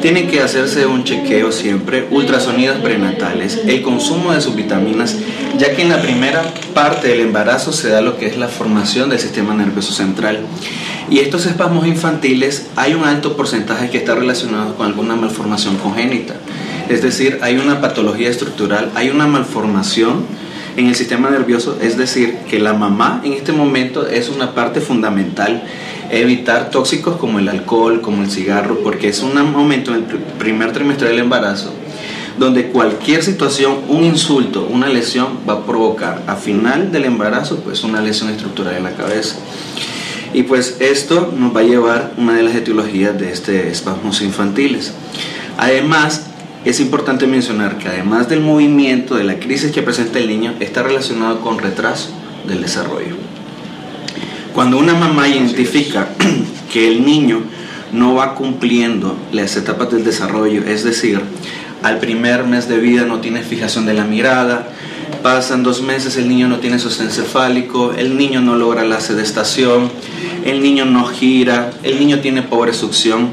tienen 0.00 0.26
que 0.26 0.40
hacerse 0.40 0.86
un 0.86 1.04
chequeo 1.04 1.52
siempre, 1.52 2.08
ultrasonidos 2.10 2.78
prenatales, 2.78 3.60
el 3.66 3.82
consumo 3.82 4.32
de 4.32 4.40
sus 4.40 4.56
vitaminas, 4.56 5.16
ya 5.58 5.76
que 5.76 5.82
en 5.82 5.90
la 5.90 6.02
primera 6.02 6.42
parte 6.74 7.08
del 7.08 7.20
embarazo 7.20 7.72
se 7.72 7.90
da 7.90 8.00
lo 8.00 8.16
que 8.16 8.26
es 8.26 8.36
la 8.36 8.48
formación 8.48 9.10
del 9.10 9.20
sistema 9.20 9.54
nervioso 9.54 9.92
central. 9.92 10.40
Y 11.10 11.20
estos 11.20 11.46
espasmos 11.46 11.86
infantiles 11.86 12.66
hay 12.74 12.94
un 12.94 13.04
alto 13.04 13.36
porcentaje 13.36 13.90
que 13.90 13.98
está 13.98 14.14
relacionado 14.14 14.74
con 14.74 14.86
alguna 14.86 15.14
malformación 15.14 15.76
congénita. 15.76 16.34
Es 16.88 17.02
decir, 17.02 17.38
hay 17.42 17.56
una 17.56 17.80
patología 17.80 18.28
estructural, 18.28 18.90
hay 18.94 19.10
una 19.10 19.26
malformación 19.26 20.24
en 20.76 20.86
el 20.86 20.94
sistema 20.94 21.30
nervioso, 21.30 21.78
es 21.82 21.98
decir, 21.98 22.38
que 22.48 22.58
la 22.58 22.72
mamá 22.72 23.20
en 23.24 23.34
este 23.34 23.52
momento 23.52 24.06
es 24.06 24.30
una 24.30 24.54
parte 24.54 24.80
fundamental 24.80 25.62
evitar 26.10 26.70
tóxicos 26.70 27.16
como 27.16 27.38
el 27.38 27.48
alcohol, 27.48 28.00
como 28.00 28.22
el 28.22 28.30
cigarro, 28.30 28.78
porque 28.82 29.08
es 29.08 29.22
un 29.22 29.34
momento 29.52 29.94
en 29.94 29.98
el 29.98 30.04
primer 30.38 30.72
trimestre 30.72 31.08
del 31.08 31.18
embarazo 31.18 31.74
donde 32.38 32.68
cualquier 32.68 33.22
situación, 33.22 33.78
un 33.88 34.04
insulto, 34.04 34.66
una 34.70 34.88
lesión 34.88 35.40
va 35.48 35.54
a 35.54 35.66
provocar 35.66 36.22
a 36.26 36.36
final 36.36 36.90
del 36.90 37.04
embarazo 37.04 37.60
pues 37.60 37.84
una 37.84 38.00
lesión 38.00 38.30
estructural 38.30 38.76
en 38.76 38.84
la 38.84 38.92
cabeza. 38.92 39.36
Y 40.32 40.44
pues 40.44 40.76
esto 40.80 41.32
nos 41.36 41.54
va 41.54 41.60
a 41.60 41.64
llevar 41.64 42.14
una 42.16 42.34
de 42.34 42.42
las 42.42 42.54
etiologías 42.54 43.18
de 43.18 43.30
este 43.30 43.68
espasmos 43.68 44.22
infantiles. 44.22 44.92
Además, 45.58 46.31
es 46.64 46.80
importante 46.80 47.26
mencionar 47.26 47.78
que 47.78 47.88
además 47.88 48.28
del 48.28 48.40
movimiento, 48.40 49.16
de 49.16 49.24
la 49.24 49.38
crisis 49.38 49.72
que 49.72 49.82
presenta 49.82 50.18
el 50.18 50.28
niño, 50.28 50.54
está 50.60 50.82
relacionado 50.82 51.40
con 51.40 51.58
retraso 51.58 52.10
del 52.46 52.62
desarrollo. 52.62 53.16
Cuando 54.54 54.78
una 54.78 54.94
mamá 54.94 55.28
identifica 55.28 56.10
que 56.72 56.88
el 56.88 57.04
niño 57.04 57.40
no 57.92 58.14
va 58.14 58.34
cumpliendo 58.34 59.16
las 59.32 59.56
etapas 59.56 59.90
del 59.90 60.04
desarrollo, 60.04 60.62
es 60.64 60.84
decir, 60.84 61.20
al 61.82 61.98
primer 61.98 62.44
mes 62.44 62.68
de 62.68 62.78
vida 62.78 63.06
no 63.06 63.20
tiene 63.20 63.42
fijación 63.42 63.84
de 63.84 63.94
la 63.94 64.04
mirada, 64.04 64.68
pasan 65.22 65.62
dos 65.62 65.82
meses, 65.82 66.16
el 66.16 66.28
niño 66.28 66.48
no 66.48 66.58
tiene 66.58 66.78
sostén 66.78 67.10
cefálico, 67.10 67.92
el 67.92 68.16
niño 68.16 68.40
no 68.40 68.54
logra 68.54 68.84
la 68.84 69.00
sedestación, 69.00 69.90
el 70.44 70.62
niño 70.62 70.84
no 70.84 71.06
gira, 71.06 71.70
el 71.82 71.98
niño 71.98 72.20
tiene 72.20 72.42
pobre 72.42 72.72
succión 72.72 73.30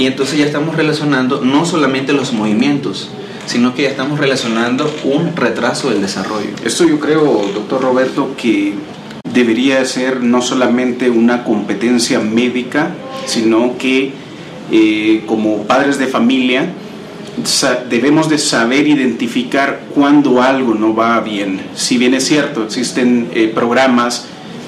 y 0.00 0.06
entonces 0.06 0.38
ya 0.38 0.46
estamos 0.46 0.76
relacionando 0.76 1.42
no 1.42 1.66
solamente 1.66 2.14
los 2.14 2.32
movimientos, 2.32 3.10
sino 3.44 3.74
que 3.74 3.82
ya 3.82 3.90
estamos 3.90 4.18
relacionando 4.18 4.90
un 5.04 5.36
retraso 5.36 5.90
del 5.90 6.00
desarrollo. 6.00 6.48
Esto 6.64 6.86
yo 6.86 6.98
creo, 6.98 7.44
doctor 7.52 7.82
Roberto, 7.82 8.34
que 8.34 8.72
debería 9.30 9.84
ser 9.84 10.22
no 10.22 10.40
solamente 10.40 11.10
una 11.10 11.44
competencia 11.44 12.18
médica, 12.18 12.94
sino 13.26 13.76
que 13.76 14.12
eh, 14.72 15.22
como 15.26 15.64
padres 15.64 15.98
de 15.98 16.06
familia 16.06 16.72
debemos 17.90 18.30
de 18.30 18.38
saber 18.38 18.88
identificar 18.88 19.82
cuando 19.94 20.40
algo 20.40 20.74
no 20.74 20.94
va 20.94 21.20
bien. 21.20 21.60
Si 21.74 21.98
bien 21.98 22.14
es 22.14 22.24
cierto, 22.24 22.64
existen 22.64 23.28
eh, 23.34 23.52
programas 23.54 24.24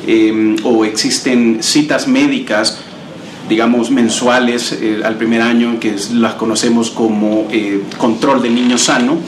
em, 0.06 0.56
o 0.62 0.84
existen 0.84 1.62
citas 1.62 2.06
médicas, 2.06 2.81
digamos, 3.52 3.90
mensuales 3.90 4.72
eh, 4.72 5.02
al 5.04 5.16
primer 5.16 5.42
año, 5.42 5.78
que 5.78 5.94
las 6.14 6.34
conocemos 6.34 6.90
como 6.90 7.46
control 7.98 8.40
del 8.40 8.54
niño 8.54 8.78
sano, 8.78 9.18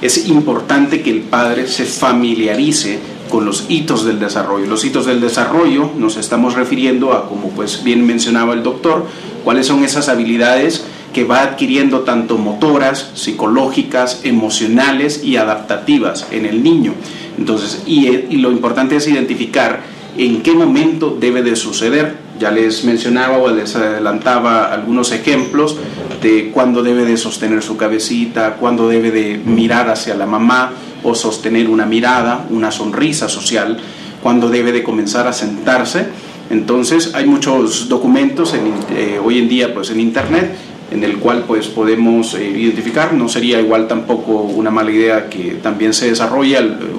es 0.00 0.28
importante 0.28 1.02
que 1.02 1.10
el 1.10 1.22
padre 1.22 1.66
se 1.66 1.84
familiarice 1.84 3.00
con 3.28 3.44
los 3.44 3.64
hitos 3.68 4.04
del 4.04 4.20
desarrollo. 4.20 4.66
Los 4.66 4.84
hitos 4.84 5.06
del 5.06 5.20
desarrollo 5.20 5.90
nos 5.98 6.16
estamos 6.16 6.54
refiriendo 6.54 7.12
a, 7.12 7.28
como 7.28 7.48
pues 7.48 7.82
bien 7.82 8.06
mencionaba 8.06 8.54
el 8.54 8.62
doctor, 8.62 9.06
cuáles 9.42 9.66
son 9.66 9.82
esas 9.82 10.08
habilidades 10.08 10.84
que 11.12 11.24
va 11.24 11.42
adquiriendo 11.42 12.00
tanto 12.00 12.38
motoras, 12.38 13.10
psicológicas, 13.14 14.20
emocionales 14.22 15.24
y 15.24 15.36
adaptativas 15.36 16.28
en 16.30 16.46
el 16.46 16.62
niño. 16.62 16.94
Entonces, 17.36 17.82
y, 17.86 18.06
y 18.06 18.36
lo 18.36 18.52
importante 18.52 18.94
es 18.94 19.08
identificar 19.08 19.80
en 20.16 20.42
qué 20.42 20.52
momento 20.52 21.16
debe 21.18 21.42
de 21.42 21.56
suceder. 21.56 22.23
Ya 22.38 22.50
les 22.50 22.84
mencionaba 22.84 23.38
o 23.38 23.50
les 23.50 23.76
adelantaba 23.76 24.72
algunos 24.72 25.12
ejemplos 25.12 25.76
de 26.20 26.50
cuándo 26.52 26.82
debe 26.82 27.04
de 27.04 27.16
sostener 27.16 27.62
su 27.62 27.76
cabecita, 27.76 28.56
cuándo 28.56 28.88
debe 28.88 29.10
de 29.10 29.38
mirar 29.38 29.88
hacia 29.88 30.14
la 30.14 30.26
mamá, 30.26 30.72
o 31.04 31.14
sostener 31.14 31.68
una 31.68 31.86
mirada, 31.86 32.46
una 32.50 32.70
sonrisa 32.70 33.28
social, 33.28 33.78
cuando 34.22 34.48
debe 34.48 34.72
de 34.72 34.82
comenzar 34.82 35.28
a 35.28 35.32
sentarse. 35.32 36.06
Entonces 36.50 37.14
hay 37.14 37.26
muchos 37.26 37.88
documentos 37.88 38.54
eh, 38.54 39.20
hoy 39.22 39.38
en 39.38 39.48
día 39.48 39.72
pues 39.72 39.90
en 39.90 40.00
internet 40.00 40.56
en 40.90 41.02
el 41.04 41.18
cual 41.18 41.44
pues 41.46 41.66
podemos 41.68 42.34
eh, 42.34 42.48
identificar, 42.48 43.14
no 43.14 43.28
sería 43.28 43.60
igual 43.60 43.88
tampoco 43.88 44.42
una 44.42 44.70
mala 44.70 44.90
idea 44.90 45.28
que 45.28 45.58
también 45.62 45.92
se 45.94 46.08
desarrolle 46.08 46.56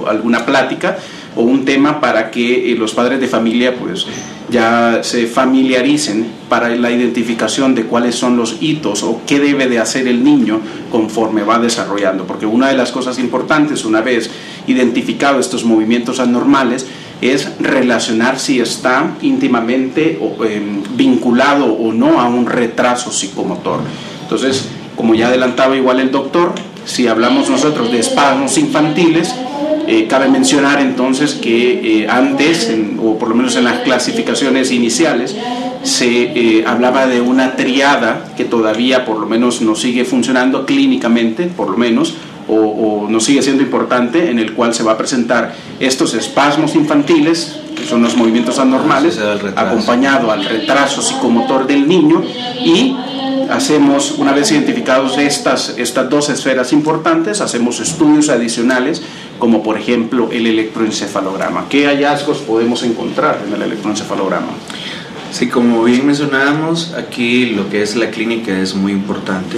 alguna 0.07 0.45
plática 0.45 0.97
o 1.35 1.43
un 1.43 1.65
tema 1.65 1.99
para 1.99 2.31
que 2.31 2.71
eh, 2.71 2.75
los 2.75 2.93
padres 2.93 3.19
de 3.19 3.27
familia 3.27 3.75
pues 3.75 4.05
ya 4.49 4.99
se 5.03 5.27
familiaricen 5.27 6.27
para 6.49 6.69
la 6.69 6.91
identificación 6.91 7.73
de 7.73 7.85
cuáles 7.85 8.15
son 8.15 8.37
los 8.37 8.57
hitos 8.61 9.03
o 9.03 9.21
qué 9.25 9.39
debe 9.39 9.67
de 9.67 9.79
hacer 9.79 10.07
el 10.07 10.23
niño 10.23 10.61
conforme 10.91 11.43
va 11.43 11.59
desarrollando. 11.59 12.25
Porque 12.25 12.45
una 12.45 12.69
de 12.69 12.75
las 12.75 12.91
cosas 12.91 13.17
importantes, 13.17 13.85
una 13.85 14.01
vez 14.01 14.29
identificado 14.67 15.39
estos 15.39 15.65
movimientos 15.65 16.19
anormales, 16.19 16.85
es 17.21 17.51
relacionar 17.59 18.39
si 18.39 18.59
está 18.59 19.15
íntimamente 19.21 20.19
em, 20.49 20.83
vinculado 20.95 21.73
o 21.73 21.91
no 21.93 22.19
a 22.19 22.27
un 22.27 22.45
retraso 22.45 23.11
psicomotor. 23.11 23.79
Entonces, 24.21 24.67
como 24.95 25.15
ya 25.15 25.27
adelantaba 25.27 25.75
igual 25.75 25.99
el 25.99 26.11
doctor, 26.11 26.53
si 26.85 27.07
hablamos 27.07 27.49
nosotros 27.49 27.91
de 27.91 27.99
espasmos 27.99 28.57
infantiles, 28.57 29.33
eh, 29.87 30.07
cabe 30.07 30.29
mencionar 30.29 30.79
entonces 30.79 31.35
que 31.35 32.01
eh, 32.01 32.07
antes, 32.09 32.71
o 33.01 33.17
por 33.17 33.29
lo 33.29 33.35
menos 33.35 33.55
en 33.55 33.65
las 33.65 33.79
clasificaciones 33.79 34.71
iniciales, 34.71 35.35
se 35.83 36.59
eh, 36.59 36.63
hablaba 36.65 37.05
de 37.05 37.21
una 37.21 37.55
triada 37.55 38.33
que 38.35 38.45
todavía 38.45 39.05
por 39.05 39.19
lo 39.19 39.27
menos 39.27 39.61
no 39.61 39.75
sigue 39.75 40.03
funcionando 40.05 40.65
clínicamente, 40.65 41.45
por 41.45 41.69
lo 41.69 41.77
menos, 41.77 42.15
o, 42.47 42.55
o 42.55 43.09
no 43.09 43.19
sigue 43.19 43.41
siendo 43.41 43.63
importante, 43.63 44.31
en 44.31 44.39
el 44.39 44.53
cual 44.53 44.73
se 44.73 44.83
va 44.83 44.93
a 44.93 44.97
presentar 44.97 45.53
estos 45.79 46.13
espasmos 46.13 46.75
infantiles, 46.75 47.59
que 47.75 47.85
son 47.85 48.01
los 48.01 48.15
movimientos 48.15 48.57
anormales, 48.59 49.19
acompañado 49.55 50.31
al 50.31 50.45
retraso 50.45 51.01
psicomotor 51.01 51.67
del 51.67 51.87
niño 51.87 52.23
y 52.63 52.95
hacemos, 53.49 54.11
una 54.17 54.31
vez 54.31 54.51
identificados 54.51 55.17
estas, 55.17 55.75
estas 55.77 56.09
dos 56.09 56.29
esferas 56.29 56.73
importantes, 56.73 57.41
hacemos 57.41 57.79
estudios 57.79 58.29
adicionales 58.29 59.01
como 59.39 59.63
por 59.63 59.77
ejemplo 59.77 60.29
el 60.31 60.47
electroencefalograma. 60.47 61.67
¿Qué 61.69 61.85
hallazgos 61.85 62.39
podemos 62.39 62.83
encontrar 62.83 63.41
en 63.45 63.53
el 63.53 63.61
electroencefalograma? 63.61 64.47
Sí, 65.31 65.49
como 65.49 65.83
bien 65.83 66.05
mencionábamos, 66.05 66.93
aquí 66.93 67.47
lo 67.47 67.69
que 67.69 67.81
es 67.81 67.95
la 67.95 68.09
clínica 68.09 68.57
es 68.57 68.73
muy 68.75 68.93
importante. 68.93 69.57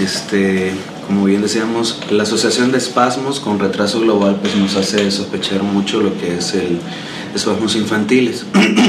Este, 0.00 0.72
como 1.08 1.24
bien 1.24 1.42
decíamos, 1.42 1.98
la 2.10 2.22
asociación 2.22 2.70
de 2.70 2.78
espasmos 2.78 3.40
con 3.40 3.58
retraso 3.58 3.98
global 4.00 4.38
pues 4.40 4.54
nos 4.54 4.76
hace 4.76 5.10
sospechar 5.10 5.62
mucho 5.62 6.00
lo 6.00 6.16
que 6.18 6.36
es 6.36 6.54
el 6.54 6.78
espasmos 7.38 7.76
infantiles. 7.76 8.44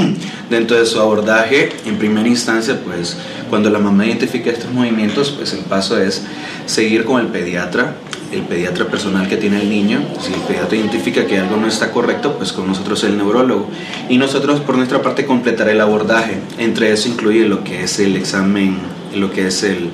Dentro 0.50 0.78
de 0.78 0.86
su 0.86 1.00
abordaje, 1.00 1.70
en 1.86 1.96
primera 1.96 2.28
instancia, 2.28 2.80
pues 2.84 3.16
cuando 3.48 3.70
la 3.70 3.78
mamá 3.78 4.06
identifica 4.06 4.50
estos 4.50 4.70
movimientos, 4.72 5.30
pues 5.30 5.52
el 5.52 5.60
paso 5.60 5.98
es 5.98 6.22
seguir 6.66 7.04
con 7.04 7.20
el 7.20 7.28
pediatra 7.28 7.96
el 8.32 8.42
pediatra 8.42 8.86
personal 8.86 9.28
que 9.28 9.36
tiene 9.36 9.60
el 9.60 9.68
niño. 9.68 10.00
Si 10.20 10.32
el 10.32 10.40
pediatra 10.40 10.76
identifica 10.76 11.26
que 11.26 11.38
algo 11.38 11.56
no 11.56 11.66
está 11.66 11.90
correcto, 11.90 12.34
pues 12.36 12.52
con 12.52 12.66
nosotros 12.66 13.02
el 13.04 13.16
neurólogo. 13.16 13.68
Y 14.08 14.18
nosotros 14.18 14.60
por 14.60 14.76
nuestra 14.76 15.02
parte 15.02 15.26
completar 15.26 15.68
el 15.68 15.80
abordaje. 15.80 16.38
Entre 16.58 16.92
eso 16.92 17.08
incluye 17.08 17.44
lo 17.46 17.64
que 17.64 17.82
es 17.82 17.98
el 17.98 18.16
examen, 18.16 18.78
lo 19.14 19.32
que 19.32 19.48
es 19.48 19.62
el 19.62 19.90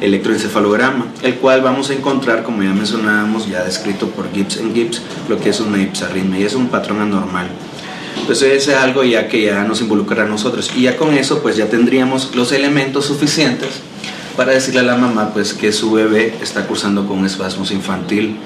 electroencefalograma, 0.00 1.06
el 1.22 1.36
cual 1.36 1.62
vamos 1.62 1.90
a 1.90 1.94
encontrar, 1.94 2.42
como 2.42 2.62
ya 2.62 2.72
mencionábamos, 2.72 3.48
ya 3.48 3.64
descrito 3.64 4.08
por 4.10 4.30
Gibbs 4.32 4.58
en 4.58 4.74
Gibbs, 4.74 5.00
lo 5.28 5.40
que 5.40 5.48
es 5.48 5.60
una 5.60 5.82
ipsarritmia 5.82 6.40
y 6.40 6.44
es 6.44 6.54
un 6.54 6.68
patrón 6.68 7.00
anormal. 7.00 7.48
Entonces 8.20 8.62
ese 8.62 8.72
es 8.72 8.78
algo 8.78 9.04
ya 9.04 9.28
que 9.28 9.42
ya 9.42 9.64
nos 9.64 9.80
involucra 9.80 10.24
a 10.24 10.26
nosotros 10.26 10.70
y 10.76 10.82
ya 10.82 10.96
con 10.96 11.14
eso 11.14 11.42
pues 11.42 11.56
ya 11.56 11.66
tendríamos 11.66 12.34
los 12.34 12.52
elementos 12.52 13.06
suficientes 13.06 13.68
para 14.36 14.52
decirle 14.52 14.80
a 14.80 14.84
la 14.84 14.96
mamá 14.96 15.30
pues 15.32 15.54
que 15.54 15.72
su 15.72 15.92
bebé 15.92 16.34
está 16.42 16.66
cursando 16.66 17.06
con 17.06 17.24
espasmos 17.24 17.70
infantil. 17.70 18.36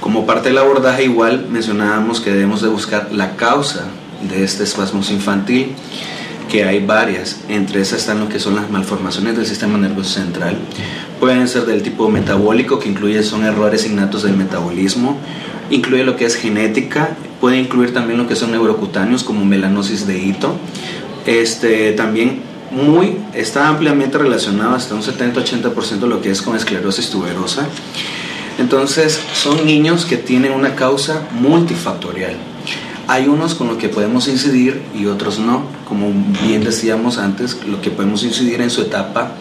Como 0.00 0.26
parte 0.26 0.50
del 0.50 0.58
abordaje 0.58 1.04
igual 1.04 1.46
mencionábamos 1.50 2.20
que 2.20 2.30
debemos 2.30 2.62
de 2.62 2.68
buscar 2.68 3.08
la 3.12 3.36
causa 3.36 3.84
de 4.28 4.44
este 4.44 4.64
espasmos 4.64 5.10
infantil, 5.10 5.74
que 6.50 6.64
hay 6.64 6.84
varias, 6.84 7.40
entre 7.48 7.80
esas 7.80 8.00
están 8.00 8.20
lo 8.20 8.28
que 8.28 8.38
son 8.38 8.54
las 8.54 8.70
malformaciones 8.70 9.36
del 9.36 9.46
sistema 9.46 9.78
nervioso 9.78 10.10
central, 10.10 10.56
pueden 11.24 11.48
ser 11.48 11.64
del 11.64 11.82
tipo 11.82 12.10
metabólico, 12.10 12.78
que 12.78 12.90
incluye 12.90 13.22
son 13.22 13.46
errores 13.46 13.86
innatos 13.86 14.24
del 14.24 14.36
metabolismo, 14.36 15.16
incluye 15.70 16.04
lo 16.04 16.16
que 16.16 16.26
es 16.26 16.36
genética, 16.36 17.16
puede 17.40 17.56
incluir 17.56 17.94
también 17.94 18.18
lo 18.18 18.28
que 18.28 18.36
son 18.36 18.52
neurocutáneos 18.52 19.24
como 19.24 19.42
melanosis 19.46 20.06
de 20.06 20.18
hito, 20.18 20.54
este, 21.24 21.92
también 21.92 22.42
muy, 22.70 23.16
está 23.32 23.68
ampliamente 23.68 24.18
relacionado 24.18 24.74
hasta 24.74 24.94
un 24.94 25.00
70-80% 25.00 26.00
lo 26.00 26.20
que 26.20 26.30
es 26.30 26.42
con 26.42 26.56
esclerosis 26.56 27.08
tuberosa. 27.08 27.66
Entonces, 28.58 29.18
son 29.32 29.64
niños 29.64 30.04
que 30.04 30.18
tienen 30.18 30.52
una 30.52 30.74
causa 30.74 31.26
multifactorial. 31.40 32.34
Hay 33.08 33.28
unos 33.28 33.54
con 33.54 33.68
los 33.68 33.78
que 33.78 33.88
podemos 33.88 34.28
incidir 34.28 34.82
y 34.94 35.06
otros 35.06 35.38
no. 35.38 35.62
Como 35.88 36.12
bien 36.42 36.64
decíamos 36.64 37.16
antes, 37.16 37.56
lo 37.66 37.80
que 37.80 37.88
podemos 37.88 38.24
incidir 38.24 38.60
en 38.60 38.68
su 38.68 38.82
etapa 38.82 39.32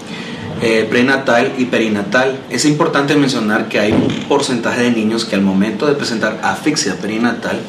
eh, 0.64 0.88
prenatal 0.90 1.54
y 1.58 1.66
perinatal. 1.66 2.40
Es 2.50 2.66
importante 2.66 3.16
mencionar 3.16 3.68
que 3.68 3.80
hay 3.80 3.92
un 3.92 4.08
porcentaje 4.30 4.84
de 4.84 4.92
niños 4.92 5.26
que 5.26 5.36
al 5.36 5.42
momento 5.42 5.86
de 5.86 5.94
presentar 5.94 6.40
asfixia 6.42 6.96
perinatal 6.96 7.60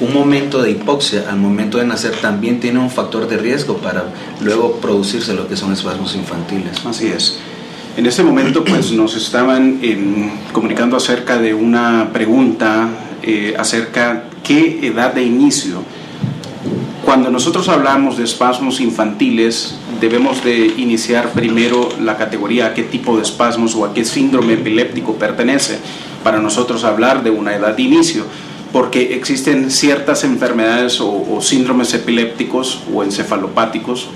un 0.00 0.12
momento 0.12 0.62
de 0.62 0.72
hipoxia 0.72 1.26
al 1.30 1.36
momento 1.36 1.78
de 1.78 1.84
nacer 1.84 2.16
también 2.20 2.58
tiene 2.58 2.80
un 2.80 2.90
factor 2.90 3.28
de 3.28 3.36
riesgo 3.36 3.76
para 3.76 4.04
luego 4.40 4.76
producirse 4.78 5.34
lo 5.34 5.46
que 5.46 5.56
son 5.56 5.72
espasmos 5.72 6.14
infantiles. 6.16 6.84
Así 6.84 7.06
es. 7.06 7.38
En 7.96 8.06
este 8.06 8.24
momento 8.24 8.64
pues 8.64 8.90
nos 8.90 9.14
estaban 9.14 9.78
em, 9.82 10.30
comunicando 10.52 10.96
acerca 10.96 11.38
de 11.38 11.54
una 11.54 12.10
pregunta 12.12 12.88
eh, 13.22 13.54
acerca 13.56 14.24
qué 14.42 14.80
edad 14.84 15.14
de 15.14 15.22
inicio. 15.22 15.82
Cuando 17.04 17.30
nosotros 17.30 17.68
hablamos 17.68 18.16
de 18.16 18.24
espasmos 18.24 18.80
infantiles 18.80 19.76
debemos 20.00 20.44
de 20.44 20.66
iniciar 20.76 21.32
primero 21.32 21.88
la 22.00 22.16
categoría 22.16 22.66
a 22.66 22.74
qué 22.74 22.82
tipo 22.82 23.16
de 23.16 23.22
espasmos 23.22 23.74
o 23.74 23.84
a 23.84 23.94
qué 23.94 24.04
síndrome 24.04 24.54
epiléptico 24.54 25.14
pertenece 25.14 25.78
para 26.22 26.40
nosotros 26.40 26.84
hablar 26.84 27.22
de 27.22 27.30
una 27.30 27.54
edad 27.54 27.76
de 27.76 27.82
inicio 27.82 28.24
porque 28.74 29.14
existen 29.14 29.70
ciertas 29.70 30.24
enfermedades 30.24 31.00
o, 31.00 31.40
síndromes 31.40 31.94
epilépticos 31.94 32.80
o 32.92 33.04
encefalopáticos 33.04 34.08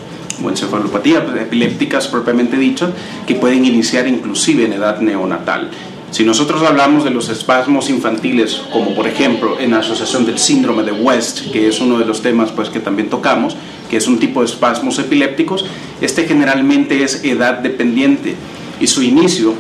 o 0.43 0.51
encefalopatías 0.51 1.23
epilépticas 1.41 2.09
propiamente 2.09 2.57
dichas 2.57 2.91
que 3.25 3.37
pueden 3.37 3.65
iniciar 3.65 4.09
inclusive 4.09 4.65
en 4.65 4.73
edad 4.73 4.99
neonatal. 4.99 5.71
Si 6.11 6.25
nosotros 6.25 6.63
hablamos 6.63 7.05
de 7.05 7.11
los 7.11 7.29
espasmos 7.29 7.89
infantiles, 7.89 8.63
como 8.73 8.97
por 8.97 9.07
ejemplo 9.07 9.61
en 9.61 9.71
la 9.71 9.79
asociación 9.79 10.27
del 10.27 10.39
síndrome 10.39 10.83
de 10.83 10.91
West, 10.91 11.53
que 11.53 11.69
es 11.69 11.81
uno 11.81 11.99
de 11.99 12.07
los 12.07 12.23
temas 12.23 12.51
pues, 12.51 12.69
que 12.69 12.81
también 12.81 13.11
tocamos, 13.11 13.55
que 13.89 13.97
es 13.97 14.07
un 14.07 14.19
tipo 14.19 14.41
de 14.41 14.47
espasmos 14.47 14.99
epilépticos, 14.99 15.65
este 16.01 16.25
generalmente 16.25 17.03
es 17.03 17.25
edad 17.25 17.59
dependiente 17.59 18.35
y 18.81 18.87
su 18.87 19.03
inicio, 19.03 19.55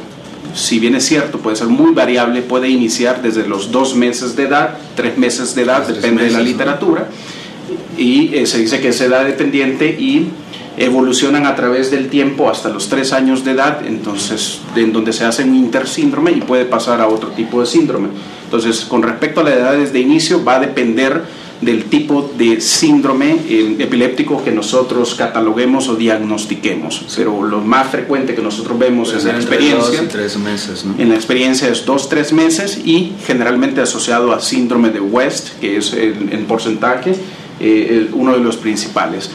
si 0.54 0.78
bien 0.78 0.94
es 0.94 1.06
cierto, 1.06 1.38
puede 1.38 1.56
ser 1.56 1.68
muy 1.68 1.92
variable, 1.92 2.42
puede 2.42 2.68
iniciar 2.68 3.22
desde 3.22 3.46
los 3.46 3.72
dos 3.72 3.94
meses 3.94 4.36
de 4.36 4.44
edad, 4.44 4.78
tres 4.96 5.18
meses 5.18 5.54
de 5.54 5.62
edad, 5.62 5.86
depende 5.86 6.24
de 6.24 6.30
la 6.30 6.40
literatura, 6.40 7.08
y 7.96 8.34
eh, 8.34 8.46
se 8.46 8.58
dice 8.58 8.80
que 8.80 8.88
es 8.88 9.00
edad 9.00 9.24
dependiente 9.24 9.88
y 9.88 10.28
evolucionan 10.78 11.46
a 11.46 11.56
través 11.56 11.90
del 11.90 12.08
tiempo 12.08 12.48
hasta 12.48 12.68
los 12.68 12.88
tres 12.88 13.12
años 13.12 13.44
de 13.44 13.50
edad, 13.52 13.84
entonces 13.84 14.60
en 14.76 14.92
donde 14.92 15.12
se 15.12 15.24
hace 15.24 15.42
un 15.42 15.56
intersíndrome 15.56 16.30
y 16.30 16.40
puede 16.40 16.64
pasar 16.64 17.00
a 17.00 17.08
otro 17.08 17.30
tipo 17.30 17.60
de 17.60 17.66
síndrome. 17.66 18.08
Entonces, 18.44 18.84
con 18.84 19.02
respecto 19.02 19.40
a 19.40 19.44
las 19.44 19.54
edades 19.54 19.92
de 19.92 20.00
inicio, 20.00 20.44
va 20.44 20.56
a 20.56 20.60
depender 20.60 21.24
del 21.60 21.84
tipo 21.84 22.30
de 22.36 22.60
síndrome 22.60 23.36
eh, 23.48 23.76
epiléptico 23.78 24.42
que 24.44 24.52
nosotros 24.52 25.14
cataloguemos 25.14 25.88
o 25.88 25.96
diagnostiquemos. 25.96 27.04
Pero 27.16 27.42
lo 27.42 27.60
más 27.60 27.88
frecuente 27.88 28.34
que 28.34 28.42
nosotros 28.42 28.78
vemos 28.78 29.12
en 29.12 29.26
la 29.26 29.36
experiencia, 29.36 30.02
meses, 30.38 30.84
en 30.98 31.08
la 31.08 31.14
experiencia 31.14 31.68
es 31.68 31.84
dos, 31.84 32.08
tres 32.08 32.32
meses 32.32 32.80
y 32.84 33.12
generalmente 33.26 33.80
asociado 33.80 34.32
a 34.32 34.40
síndrome 34.40 34.90
de 34.90 35.00
West, 35.00 35.58
que 35.60 35.78
es 35.78 35.92
en, 35.92 36.44
porcentaje 36.46 37.14
eh, 37.60 38.08
uno 38.12 38.32
de 38.32 38.40
los 38.40 38.56
principales. 38.56 39.30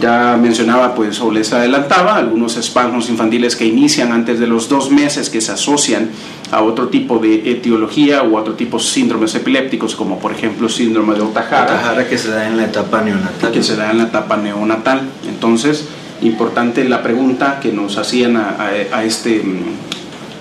Ya 0.00 0.36
mencionaba, 0.36 0.94
pues, 0.94 1.20
o 1.20 1.30
les 1.30 1.52
adelantaba, 1.52 2.16
algunos 2.16 2.56
espasmos 2.56 3.08
infantiles 3.08 3.54
que 3.54 3.64
inician 3.64 4.12
antes 4.12 4.40
de 4.40 4.46
los 4.46 4.68
dos 4.68 4.90
meses 4.90 5.30
que 5.30 5.40
se 5.40 5.52
asocian 5.52 6.10
a 6.50 6.62
otro 6.62 6.88
tipo 6.88 7.18
de 7.18 7.50
etiología 7.50 8.22
o 8.22 8.36
a 8.36 8.40
otro 8.40 8.54
tipo 8.54 8.78
de 8.78 8.84
síndromes 8.84 9.34
epilépticos, 9.34 9.94
como 9.94 10.18
por 10.18 10.32
ejemplo 10.32 10.68
síndrome 10.68 11.14
de 11.14 11.22
Otajara. 11.22 11.74
Otajara 11.74 12.08
que 12.08 12.18
se 12.18 12.30
da 12.30 12.48
en 12.48 12.56
la 12.56 12.64
etapa 12.64 13.02
neonatal. 13.02 13.52
Que 13.52 13.62
se 13.62 13.76
da 13.76 13.90
en 13.90 13.98
la 13.98 14.04
etapa 14.04 14.36
neonatal. 14.36 15.02
Entonces, 15.28 15.86
importante 16.22 16.84
la 16.84 17.02
pregunta 17.02 17.60
que 17.60 17.72
nos 17.72 17.96
hacían 17.96 18.36
a, 18.36 19.04
este, 19.04 19.42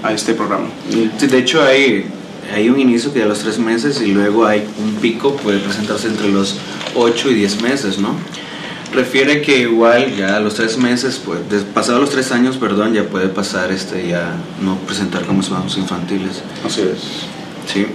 a 0.01 0.13
este 0.13 0.33
programa. 0.33 0.65
de 0.89 1.37
hecho, 1.37 1.63
hay, 1.63 2.05
hay 2.53 2.69
un 2.69 2.79
inicio 2.79 3.13
que 3.13 3.23
a 3.23 3.25
los 3.25 3.39
tres 3.39 3.59
meses 3.59 4.01
y 4.01 4.07
luego 4.07 4.45
hay 4.45 4.63
un 4.83 4.95
pico, 4.95 5.35
puede 5.35 5.59
presentarse 5.59 6.07
entre 6.07 6.29
los 6.29 6.57
8 6.95 7.31
y 7.31 7.35
10 7.35 7.61
meses, 7.61 7.99
¿no? 7.99 8.15
Refiere 8.93 9.41
que 9.41 9.59
igual 9.59 10.15
ya 10.15 10.37
a 10.37 10.39
los 10.39 10.55
tres 10.55 10.77
meses, 10.77 11.21
pues, 11.23 11.39
pasado 11.73 11.99
los 11.99 12.09
tres 12.09 12.31
años, 12.31 12.57
perdón, 12.57 12.93
ya 12.93 13.03
puede 13.03 13.27
pasar 13.27 13.71
este, 13.71 14.07
ya 14.07 14.35
no 14.61 14.77
presentar 14.77 15.25
como 15.25 15.41
espasmos 15.41 15.77
infantiles. 15.77 16.41
Así 16.65 16.81
es. 16.81 17.25
Sí. 17.71 17.85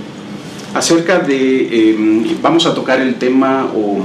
Acerca 0.74 1.18
de, 1.20 1.90
em, 1.90 2.42
vamos 2.42 2.66
a 2.66 2.74
tocar 2.74 3.00
el 3.00 3.14
tema 3.14 3.70
o, 3.74 3.98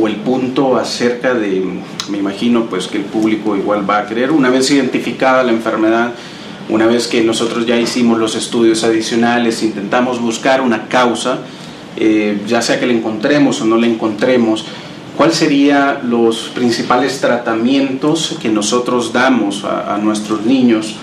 o, 0.00 0.08
el 0.08 0.16
punto 0.16 0.76
acerca 0.76 1.34
de, 1.34 1.62
me 2.08 2.18
imagino 2.18 2.66
pues 2.66 2.86
que 2.86 2.98
el 2.98 3.04
público 3.04 3.54
igual 3.54 3.88
va 3.88 3.98
a 3.98 4.06
querer, 4.06 4.30
una 4.30 4.48
vez 4.48 4.70
identificada 4.70 5.42
la 5.42 5.52
enfermedad, 5.52 6.14
una 6.68 6.86
vez 6.86 7.06
que 7.06 7.22
nosotros 7.22 7.66
ya 7.66 7.76
hicimos 7.78 8.18
los 8.18 8.34
estudios 8.34 8.82
adicionales, 8.82 9.62
intentamos 9.62 10.20
buscar 10.20 10.62
una 10.62 10.88
causa, 10.88 11.40
eh, 11.96 12.40
ya 12.46 12.60
sea 12.60 12.80
que 12.80 12.86
la 12.86 12.92
encontremos 12.92 13.60
o 13.60 13.66
no 13.66 13.76
la 13.76 13.86
encontremos, 13.86 14.64
¿Cuáles 15.16 15.36
serían 15.36 16.10
los 16.10 16.50
principales 16.54 17.20
tratamientos 17.20 18.36
que 18.40 18.50
nosotros 18.50 19.12
damos 19.12 19.64
a, 19.64 19.96
nuestros 19.96 20.44
niños 20.44 20.96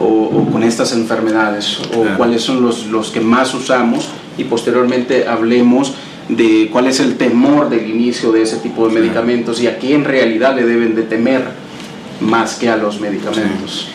o, 0.00 0.48
con 0.50 0.62
estas 0.62 0.92
enfermedades? 0.92 1.78
¿O 1.94 2.16
cuáles 2.16 2.42
son 2.42 2.62
los, 2.62 2.86
los 2.86 3.10
que 3.10 3.20
más 3.20 3.52
usamos? 3.52 4.08
Y 4.38 4.44
posteriormente 4.44 5.28
hablemos 5.28 5.92
de 6.28 6.70
cuál 6.72 6.86
es 6.86 7.00
el 7.00 7.16
temor 7.18 7.68
del 7.68 7.90
inicio 7.90 8.32
de 8.32 8.42
ese 8.42 8.56
tipo 8.56 8.88
de 8.88 8.94
medicamentos 8.94 9.60
y 9.60 9.66
a 9.66 9.78
qué 9.78 9.94
en 9.94 10.04
realidad 10.04 10.56
le 10.56 10.64
deben 10.64 10.94
de 10.94 11.02
temer 11.02 11.42
más 12.20 12.54
que 12.54 12.70
a 12.70 12.76
los 12.76 13.00
medicamentos. 13.00 13.88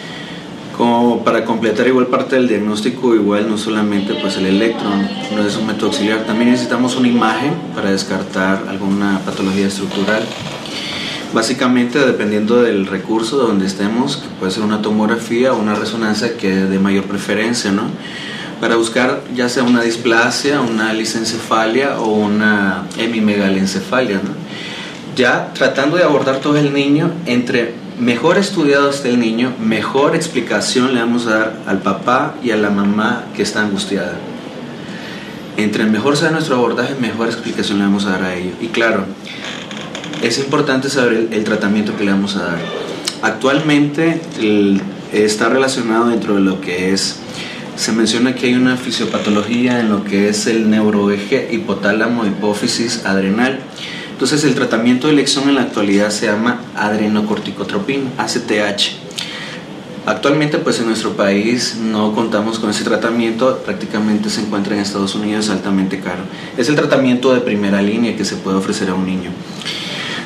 Como 0.77 1.23
para 1.23 1.45
completar 1.45 1.87
igual 1.87 2.07
parte 2.07 2.35
del 2.35 2.47
diagnóstico, 2.47 3.13
igual 3.13 3.47
no 3.47 3.57
solamente 3.59 4.15
pues 4.15 4.37
el 4.37 4.47
electron 4.47 5.07
no 5.35 5.45
es 5.45 5.55
un 5.55 5.67
método 5.67 5.87
auxiliar, 5.87 6.25
también 6.25 6.49
necesitamos 6.49 6.95
una 6.95 7.07
imagen 7.07 7.53
para 7.75 7.91
descartar 7.91 8.63
alguna 8.67 9.19
patología 9.23 9.67
estructural. 9.67 10.23
Básicamente 11.31 11.99
dependiendo 11.99 12.61
del 12.61 12.87
recurso 12.87 13.37
donde 13.37 13.67
estemos, 13.67 14.17
que 14.17 14.27
puede 14.39 14.51
ser 14.51 14.63
una 14.63 14.81
tomografía 14.81 15.53
o 15.53 15.59
una 15.59 15.75
resonancia 15.75 16.37
que 16.37 16.51
de 16.51 16.79
mayor 16.79 17.03
preferencia, 17.05 17.71
¿no? 17.71 17.83
Para 18.59 18.75
buscar 18.75 19.21
ya 19.35 19.49
sea 19.49 19.63
una 19.63 19.81
displasia, 19.81 20.61
una 20.61 20.93
licencefalia 20.93 21.99
o 21.99 22.07
una 22.07 22.87
hemimegalencefalia, 22.97 24.17
¿no? 24.17 24.31
Ya 25.15 25.51
tratando 25.53 25.97
de 25.97 26.03
abordar 26.03 26.37
todo 26.37 26.57
el 26.57 26.73
niño 26.73 27.11
entre 27.25 27.82
mejor 27.99 28.37
estudiado 28.37 28.89
esté 28.89 29.09
el 29.09 29.19
niño, 29.19 29.53
mejor 29.59 30.15
explicación 30.15 30.93
le 30.93 30.99
vamos 30.99 31.27
a 31.27 31.37
dar 31.37 31.59
al 31.67 31.79
papá 31.79 32.35
y 32.43 32.51
a 32.51 32.57
la 32.57 32.69
mamá 32.69 33.25
que 33.35 33.43
está 33.43 33.61
angustiada. 33.61 34.17
Entre 35.57 35.85
mejor 35.85 36.17
sea 36.17 36.31
nuestro 36.31 36.55
abordaje, 36.55 36.95
mejor 36.99 37.27
explicación 37.27 37.77
le 37.77 37.85
vamos 37.85 38.05
a 38.05 38.11
dar 38.11 38.23
a 38.23 38.35
ellos. 38.35 38.55
Y 38.59 38.67
claro, 38.67 39.05
es 40.21 40.39
importante 40.39 40.89
saber 40.89 41.27
el, 41.31 41.43
tratamiento 41.43 41.95
que 41.95 42.03
le 42.03 42.11
vamos 42.11 42.35
a 42.35 42.45
dar. 42.45 42.57
Actualmente 43.21 44.19
está 45.11 45.49
relacionado 45.49 46.09
dentro 46.09 46.35
de 46.35 46.41
lo 46.41 46.59
que 46.59 46.91
es, 46.91 47.19
se 47.75 47.91
menciona 47.91 48.35
que 48.35 48.47
hay 48.47 48.55
una 48.55 48.77
fisiopatología 48.77 49.79
en 49.79 49.89
lo 49.89 50.03
que 50.03 50.29
es 50.29 50.47
el 50.47 50.69
neuroeje 50.69 51.49
hipotálamo 51.51 52.25
hipófisis 52.25 53.05
adrenal 53.05 53.59
entonces 54.13 54.43
el 54.43 54.55
tratamiento 54.55 55.07
de 55.07 55.13
elección 55.13 55.49
en 55.49 55.55
la 55.55 55.63
actualidad 55.63 56.11
se 56.11 56.27
llama 56.27 56.61
adrenocorticotropin, 56.75 58.11
ACTH. 58.17 58.93
Actualmente 60.05 60.59
pues 60.59 60.79
en 60.79 60.85
nuestro 60.85 61.13
país 61.13 61.77
no 61.81 62.13
contamos 62.13 62.59
con 62.59 62.69
ese 62.69 62.83
tratamiento, 62.83 63.57
prácticamente 63.65 64.29
se 64.29 64.41
encuentra 64.41 64.75
en 64.75 64.81
Estados 64.81 65.15
Unidos 65.15 65.49
altamente 65.49 65.99
caro. 65.99 66.23
Es 66.57 66.69
el 66.69 66.75
tratamiento 66.75 67.33
de 67.33 67.41
primera 67.41 67.81
línea 67.81 68.15
que 68.15 68.23
se 68.23 68.35
puede 68.35 68.57
ofrecer 68.57 68.89
a 68.89 68.93
un 68.93 69.05
niño. 69.05 69.31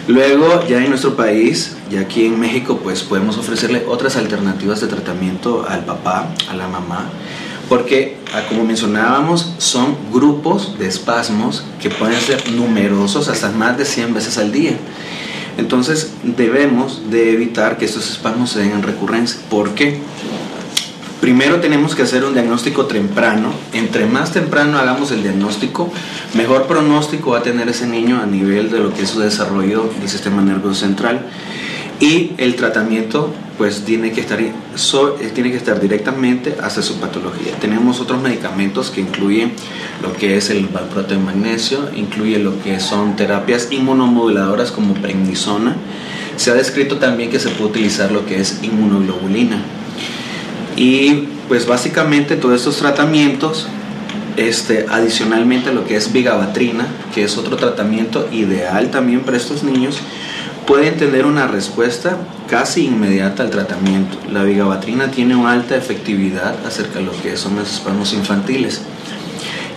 Luego 0.07 0.65
ya 0.67 0.83
en 0.83 0.89
nuestro 0.89 1.15
país, 1.15 1.77
ya 1.89 2.01
aquí 2.01 2.25
en 2.25 2.39
México 2.39 2.79
pues 2.83 3.03
podemos 3.03 3.37
ofrecerle 3.37 3.85
otras 3.87 4.17
alternativas 4.17 4.81
de 4.81 4.87
tratamiento 4.87 5.65
al 5.67 5.85
papá, 5.85 6.27
a 6.49 6.55
la 6.55 6.67
mamá 6.67 7.09
porque, 7.69 8.17
ah, 8.33 8.43
como 8.47 8.63
mencionábamos, 8.63 9.53
son 9.57 9.95
grupos 10.11 10.77
de 10.79 10.87
espasmos 10.87 11.63
que 11.81 11.89
pueden 11.89 12.19
ser 12.19 12.51
numerosos 12.51 13.27
hasta 13.27 13.49
más 13.51 13.77
de 13.77 13.85
100 13.85 14.13
veces 14.13 14.37
al 14.37 14.51
día. 14.51 14.77
Entonces 15.57 16.13
debemos 16.23 17.09
de 17.09 17.33
evitar 17.33 17.77
que 17.77 17.85
estos 17.85 18.09
espasmos 18.09 18.51
se 18.51 18.59
den 18.59 18.71
en 18.71 18.83
recurrencia. 18.83 19.39
¿Por 19.49 19.73
qué? 19.73 19.99
Primero 21.19 21.59
tenemos 21.59 21.95
que 21.95 22.03
hacer 22.03 22.23
un 22.23 22.33
diagnóstico 22.33 22.85
temprano. 22.85 23.51
Entre 23.73 24.05
más 24.05 24.31
temprano 24.31 24.77
hagamos 24.77 25.11
el 25.11 25.23
diagnóstico, 25.23 25.91
mejor 26.35 26.67
pronóstico 26.67 27.31
va 27.31 27.39
a 27.39 27.43
tener 27.43 27.67
ese 27.69 27.87
niño 27.87 28.21
a 28.21 28.27
nivel 28.27 28.69
de 28.69 28.79
lo 28.79 28.93
que 28.93 29.01
es 29.01 29.09
su 29.09 29.19
desarrollo 29.19 29.89
del 29.99 30.07
sistema 30.07 30.43
nervioso 30.43 30.81
central. 30.81 31.25
Y 31.99 32.33
el 32.37 32.55
tratamiento 32.55 33.33
pues 33.57 33.85
tiene 33.85 34.11
que 34.11 34.21
estar, 34.21 34.39
eh, 34.39 34.51
tiene 35.33 35.49
que 35.49 35.57
estar 35.57 35.79
directamente 35.81 36.55
hacia 36.61 36.83
su 36.83 36.99
patología. 36.99 37.53
Tenemos 37.59 37.99
otros 37.99 38.21
medicamentos 38.21 38.91
que 38.91 39.01
incluyen 39.01 39.51
lo 40.03 40.13
que 40.13 40.37
es 40.37 40.51
el 40.51 40.67
valproato 40.67 41.15
de 41.15 41.19
magnesio, 41.19 41.89
incluye 41.95 42.37
lo 42.37 42.61
que 42.61 42.79
son 42.79 43.15
terapias 43.15 43.69
inmunomoduladoras 43.71 44.71
como 44.71 44.93
prednisona. 44.93 45.75
Se 46.35 46.51
ha 46.51 46.53
descrito 46.53 46.97
también 46.97 47.31
que 47.31 47.39
se 47.39 47.49
puede 47.49 47.71
utilizar 47.71 48.11
lo 48.11 48.27
que 48.27 48.39
es 48.39 48.59
inmunoglobulina. 48.61 49.57
Y 50.75 51.23
pues 51.47 51.65
básicamente 51.65 52.35
todos 52.35 52.57
estos 52.57 52.77
tratamientos, 52.77 53.67
este, 54.35 54.85
adicionalmente 54.87 55.73
lo 55.73 55.83
que 55.83 55.95
es 55.95 56.13
vigabatrina, 56.13 56.85
que 57.15 57.23
es 57.23 57.35
otro 57.39 57.57
tratamiento 57.57 58.29
ideal 58.31 58.91
también 58.91 59.21
para 59.21 59.37
estos 59.37 59.63
niños, 59.63 59.99
pueden 60.67 60.97
tener 60.97 61.25
una 61.25 61.47
respuesta 61.47 62.17
casi 62.49 62.85
inmediata 62.85 63.41
al 63.41 63.49
tratamiento. 63.49 64.17
La 64.29 64.43
vigabatrina 64.43 65.09
tiene 65.09 65.33
una 65.35 65.53
alta 65.53 65.77
efectividad 65.77 66.55
acerca 66.65 66.99
de 66.99 67.05
lo 67.05 67.13
que 67.21 67.37
son 67.37 67.55
los 67.55 67.71
espasmos 67.71 68.11
infantiles. 68.13 68.81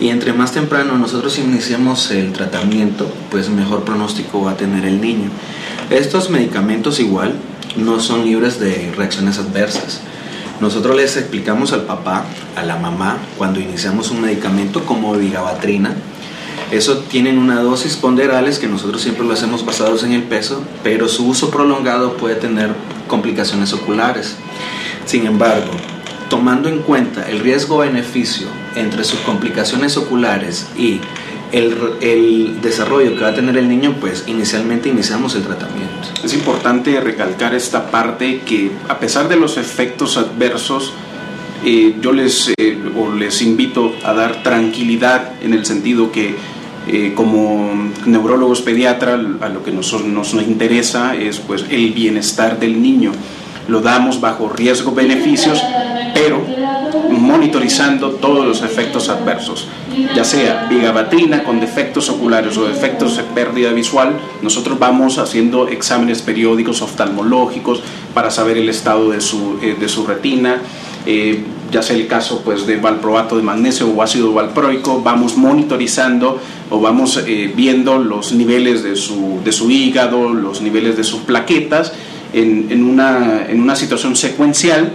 Y 0.01 0.09
entre 0.09 0.33
más 0.33 0.51
temprano 0.51 0.97
nosotros 0.97 1.39
iniciemos 1.39 2.11
el 2.11 2.33
tratamiento, 2.33 3.09
pues 3.29 3.49
mejor 3.49 3.85
pronóstico 3.85 4.43
va 4.43 4.51
a 4.51 4.57
tener 4.57 4.83
el 4.83 4.99
niño. 4.99 5.29
Estos 5.89 6.29
medicamentos 6.29 6.99
igual 6.99 7.35
no 7.77 8.01
son 8.01 8.25
libres 8.25 8.59
de 8.59 8.91
reacciones 8.97 9.39
adversas. 9.39 10.01
Nosotros 10.59 10.97
les 10.97 11.15
explicamos 11.15 11.71
al 11.71 11.83
papá, 11.83 12.25
a 12.57 12.63
la 12.63 12.75
mamá, 12.75 13.17
cuando 13.37 13.61
iniciamos 13.61 14.11
un 14.11 14.21
medicamento 14.21 14.85
como 14.85 15.13
vigabatrina, 15.13 15.95
eso 16.71 16.99
tienen 16.99 17.37
una 17.37 17.61
dosis 17.61 17.97
ponderales 17.97 18.57
que 18.57 18.67
nosotros 18.67 19.01
siempre 19.01 19.25
lo 19.25 19.33
hacemos 19.33 19.65
basados 19.65 20.03
en 20.03 20.13
el 20.13 20.23
peso, 20.23 20.63
pero 20.83 21.09
su 21.09 21.27
uso 21.27 21.51
prolongado 21.51 22.15
puede 22.15 22.35
tener 22.35 22.69
complicaciones 23.07 23.73
oculares. 23.73 24.37
Sin 25.05 25.25
embargo, 25.25 25.71
tomando 26.29 26.69
en 26.69 26.79
cuenta 26.79 27.29
el 27.29 27.39
riesgo-beneficio 27.39 28.47
entre 28.75 29.03
sus 29.03 29.19
complicaciones 29.19 29.97
oculares 29.97 30.69
y 30.77 31.01
el, 31.51 31.77
el, 31.99 32.61
desarrollo 32.61 33.15
que 33.15 33.21
va 33.21 33.29
a 33.29 33.35
tener 33.35 33.57
el 33.57 33.67
niño, 33.67 33.97
pues 33.99 34.23
inicialmente 34.27 34.87
iniciamos 34.87 35.35
el 35.35 35.43
tratamiento. 35.43 36.07
Es 36.23 36.33
importante 36.33 36.97
recalcar 37.01 37.53
esta 37.53 37.91
parte 37.91 38.39
que 38.45 38.71
a 38.87 38.99
pesar 38.99 39.27
de 39.27 39.35
los 39.35 39.57
efectos 39.57 40.15
adversos, 40.15 40.93
eh, 41.65 41.95
yo 41.99 42.13
les, 42.13 42.53
eh, 42.57 42.77
les 43.17 43.41
invito 43.41 43.93
a 44.05 44.13
dar 44.13 44.41
tranquilidad 44.41 45.33
en 45.41 45.53
el 45.53 45.65
sentido 45.65 46.13
que 46.13 46.35
eh, 46.87 47.13
como 47.15 47.71
neurólogos 48.05 48.61
pediatras 48.61 49.19
a 49.39 49.49
lo 49.49 49.63
que 49.63 49.71
nos, 49.71 49.93
nos, 50.03 50.33
interesa 50.33 51.15
es 51.15 51.39
pues 51.39 51.65
el 51.69 51.91
bienestar 51.91 52.59
del 52.59 52.81
niño. 52.81 53.11
Lo 53.67 53.81
damos 53.81 54.19
bajo 54.19 54.49
riesgo-beneficios, 54.49 55.61
pero 56.15 56.41
monitorizando 57.09 58.11
todos 58.11 58.45
los 58.45 58.63
efectos 58.63 59.09
adversos, 59.09 59.67
ya 60.15 60.23
sea 60.23 60.67
vigabatrina 60.69 61.43
con 61.43 61.59
defectos 61.59 62.09
oculares 62.09 62.57
o 62.57 62.67
defectos 62.67 63.17
de 63.17 63.23
pérdida 63.23 63.71
visual, 63.71 64.17
nosotros 64.41 64.79
vamos 64.79 65.19
haciendo 65.19 65.67
exámenes 65.67 66.21
periódicos 66.23 66.81
oftalmológicos 66.81 67.81
para 68.13 68.31
saber 68.31 68.57
el 68.57 68.69
estado 68.69 69.11
de 69.11 69.21
su, 69.21 69.59
de 69.59 69.87
su 69.87 70.05
retina, 70.07 70.57
eh, 71.05 71.43
ya 71.71 71.81
sea 71.81 71.95
el 71.95 72.07
caso 72.07 72.41
pues, 72.43 72.67
de 72.67 72.77
valproato 72.77 73.37
de 73.37 73.43
magnesio 73.43 73.87
o 73.87 74.01
ácido 74.01 74.33
valproico, 74.33 75.01
vamos 75.01 75.37
monitorizando 75.37 76.39
o 76.69 76.79
vamos 76.79 77.23
eh, 77.25 77.51
viendo 77.55 77.97
los 77.97 78.33
niveles 78.33 78.83
de 78.83 78.95
su, 78.95 79.39
de 79.43 79.51
su, 79.51 79.71
hígado, 79.71 80.33
los 80.33 80.61
niveles 80.61 80.97
de 80.97 81.03
sus 81.03 81.21
plaquetas 81.21 81.93
en, 82.33 82.67
en, 82.69 82.83
una, 82.83 83.45
en 83.47 83.61
una, 83.61 83.75
situación 83.75 84.15
secuencial. 84.15 84.91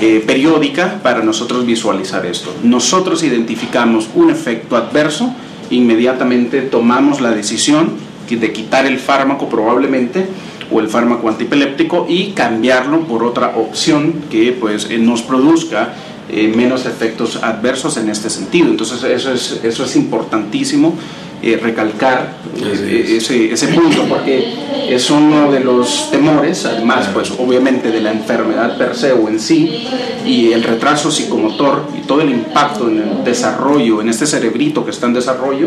Eh, 0.00 0.24
periódica 0.26 1.00
para 1.02 1.22
nosotros 1.22 1.66
visualizar 1.66 2.24
esto. 2.24 2.50
Nosotros 2.62 3.22
identificamos 3.24 4.08
un 4.14 4.30
efecto 4.30 4.74
adverso, 4.74 5.34
inmediatamente 5.68 6.62
tomamos 6.62 7.20
la 7.20 7.30
decisión 7.32 7.90
de 8.36 8.52
quitar 8.52 8.86
el 8.86 8.98
fármaco 8.98 9.48
probablemente 9.48 10.26
o 10.70 10.80
el 10.80 10.88
fármaco 10.88 11.28
antipeléptico 11.28 12.06
y 12.08 12.30
cambiarlo 12.30 13.00
por 13.00 13.24
otra 13.24 13.54
opción 13.56 14.14
que 14.30 14.56
pues 14.58 14.88
eh, 14.90 14.98
nos 14.98 15.22
produzca 15.22 15.94
eh, 16.32 16.48
menos 16.48 16.86
efectos 16.86 17.38
adversos 17.42 17.98
en 17.98 18.08
este 18.08 18.30
sentido. 18.30 18.68
Entonces 18.68 19.04
eso 19.04 19.32
es, 19.32 19.60
eso 19.62 19.84
es 19.84 19.96
importantísimo 19.96 20.96
eh, 21.42 21.58
recalcar 21.60 22.36
ese, 22.56 23.52
ese, 23.52 23.68
punto 23.68 24.04
porque 24.08 24.54
es 24.88 25.10
uno 25.10 25.50
de 25.50 25.60
los 25.60 26.10
temores, 26.10 26.64
además 26.64 27.10
pues 27.12 27.32
obviamente 27.32 27.90
de 27.90 28.00
la 28.00 28.12
enfermedad 28.12 28.78
per 28.78 28.94
se 28.94 29.12
o 29.12 29.28
en 29.28 29.40
sí 29.40 29.86
y 30.24 30.52
el 30.52 30.62
retraso 30.62 31.10
psicomotor 31.10 31.88
y 31.98 32.06
todo 32.06 32.20
el 32.20 32.30
impacto 32.30 32.88
en 32.88 32.98
el 32.98 33.24
desarrollo, 33.24 34.00
en 34.00 34.08
este 34.08 34.24
cerebrito 34.24 34.84
que 34.84 34.92
está 34.92 35.06
en 35.06 35.14
desarrollo, 35.14 35.66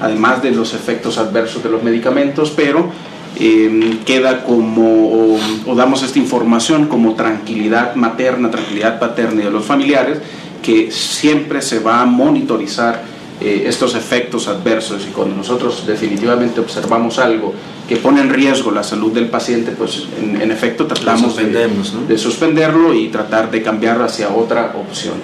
además 0.00 0.42
de 0.42 0.52
los 0.52 0.74
efectos 0.74 1.18
adversos 1.18 1.62
de 1.62 1.70
los 1.70 1.82
medicamentos, 1.82 2.52
pero 2.54 2.90
Em, 3.38 3.98
queda 3.98 4.44
como, 4.44 5.36
o, 5.66 5.74
damos 5.74 6.02
esta 6.02 6.18
información 6.18 6.86
como 6.86 7.14
tranquilidad 7.14 7.94
materna, 7.94 8.50
tranquilidad 8.50 8.98
paterna 8.98 9.44
de 9.44 9.50
los 9.50 9.64
familiares, 9.64 10.20
que 10.62 10.90
siempre 10.90 11.60
se 11.60 11.80
va 11.80 12.00
a 12.00 12.06
monitorizar 12.06 13.02
eh, 13.38 13.64
estos 13.66 13.94
efectos 13.94 14.48
adversos 14.48 15.06
y 15.06 15.12
cuando 15.12 15.36
nosotros 15.36 15.86
definitivamente 15.86 16.60
observamos 16.60 17.18
algo 17.18 17.52
que 17.86 17.96
pone 17.96 18.22
en 18.22 18.30
riesgo 18.30 18.70
la 18.70 18.82
salud 18.82 19.12
del 19.12 19.28
paciente, 19.28 19.72
pues 19.72 20.08
en, 20.18 20.50
efecto 20.50 20.86
tratamos 20.86 21.36
de, 21.36 21.68
de, 22.08 22.18
suspenderlo 22.18 22.94
y 22.94 23.08
tratar 23.08 23.50
de 23.50 23.62
cambiar 23.62 24.00
hacia 24.00 24.30
otra 24.30 24.74
opción. 24.80 25.16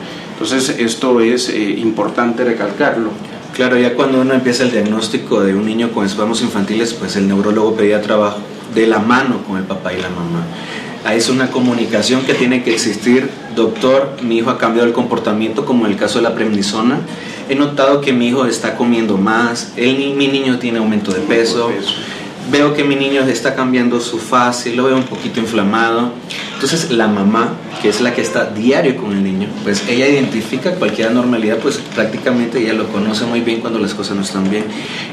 Entonces 0.43 0.77
esto 0.81 1.21
es 1.21 1.49
eh, 1.51 1.77
importante 1.79 2.43
recalcarlo. 2.43 3.11
Claro, 3.55 3.79
ya 3.79 3.95
cuando 3.95 4.21
uno 4.21 4.35
empieza 4.35 4.65
el 4.65 4.73
diagnóstico 4.73 5.41
de 5.41 5.55
un 5.55 5.65
niño 5.65 5.93
con 5.93 6.05
espasmos 6.05 6.43
infantiles, 6.43 6.95
pues 6.95 7.15
el 7.15 7.29
neurólogo 7.29 7.77
pedía 7.77 8.03
trabajo 8.03 8.41
de 8.75 8.89
la 8.89 8.99
mano 8.99 9.45
con 9.47 9.59
el 9.59 9.63
papá 9.63 9.93
y 9.93 10.03
la 10.03 10.09
mamá. 10.09 10.45
Ahí 11.05 11.19
es 11.19 11.29
una 11.29 11.53
comunicación 11.53 12.23
que 12.23 12.35
tiene 12.35 12.65
que 12.65 12.73
existir. 12.73 13.31
Doctor, 13.55 14.17
mi 14.21 14.39
hijo 14.39 14.51
ha 14.51 14.59
cambiado 14.59 14.89
el 14.89 14.93
comportamiento, 14.93 15.65
como 15.65 15.87
en 15.87 15.93
el 15.93 15.97
caso 15.97 16.19
de 16.19 16.25
la 16.25 16.35
prednisona. 16.35 16.99
He 17.49 17.55
notado 17.55 18.01
que 18.01 18.13
mi 18.13 18.27
hijo 18.27 18.45
está 18.45 18.75
comiendo 18.75 19.19
más, 19.19 19.75
el, 19.77 20.15
mi 20.17 20.27
niño 20.27 20.59
tiene 20.59 20.79
aumento 20.79 21.13
de 21.13 21.21
peso 21.21 21.71
veo 22.51 22.75
que 22.75 22.85
mi 22.85 22.97
niño 22.97 23.23
está 23.23 23.55
cambiando 23.55 24.01
su 24.01 24.19
fase, 24.19 24.75
lo 24.75 24.85
veo 24.85 24.97
un 24.97 25.05
poquito 25.05 25.41
inflamado. 25.41 26.13
Entonces 26.55 26.91
la 26.91 27.09
mamá, 27.09 27.55
que 27.81 27.89
es 27.89 28.01
la 28.01 28.15
que 28.15 28.21
está 28.21 28.47
diario 28.47 28.97
con 28.97 29.13
el 29.13 29.23
niño, 29.23 29.49
pues 29.63 29.89
ella 29.89 30.09
identifica 30.09 30.75
cualquier 30.75 31.09
anormalidad, 31.09 31.59
pues 31.59 31.79
prácticamente 31.95 32.59
ella 32.59 32.75
lo 32.75 32.89
conoce 32.89 33.25
muy 33.25 33.41
bien 33.41 33.61
cuando 33.61 33.79
las 33.79 33.95
cosas 33.95 34.17
no 34.17 34.23
están 34.23 34.51
bien. 34.51 34.65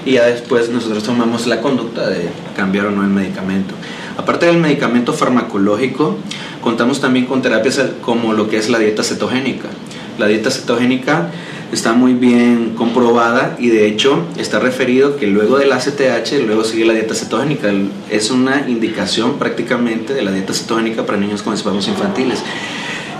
Y 0.06 0.13
ya 0.13 0.26
después 0.26 0.70
nosotros 0.70 1.04
tomamos 1.04 1.48
la 1.48 1.62
conducta 1.62 2.10
de 2.10 2.30
cambiar 2.56 2.88
o 2.88 2.92
no 2.92 3.04
el 3.04 3.10
medicamento. 3.10 3.74
Aparte 4.18 4.48
del 4.48 4.58
medicamento 4.58 5.13
farmacológico, 5.13 6.18
contamos 6.62 7.00
también 7.00 7.26
con 7.26 7.42
terapias 7.42 7.80
como 8.02 8.34
lo 8.34 8.50
que 8.50 8.58
es 8.58 8.70
la 8.70 8.80
dieta 8.80 9.04
cetogénica. 9.04 9.70
La 10.18 10.28
dieta 10.28 10.52
cetogénica 10.52 11.30
está 11.72 11.94
muy 11.94 12.14
bien 12.14 12.74
comprobada 12.76 13.56
y 13.60 13.70
de 13.70 13.88
hecho 13.88 14.26
está 14.38 14.60
referido 14.60 15.18
que 15.18 15.28
luego 15.28 15.58
del 15.58 15.72
ACTH 15.72 16.34
luego 16.46 16.64
sigue 16.64 16.86
la 16.86 16.94
dieta 16.94 17.14
cetogénica. 17.14 17.72
Es 18.10 18.32
una 18.32 18.68
indicación 18.68 19.38
prácticamente 19.38 20.14
de 20.14 20.22
la 20.22 20.32
dieta 20.32 20.54
cetogénica 20.54 21.06
para 21.06 21.18
niños 21.18 21.42
con 21.42 21.54
espasmos 21.54 21.88
infantiles. 21.88 22.40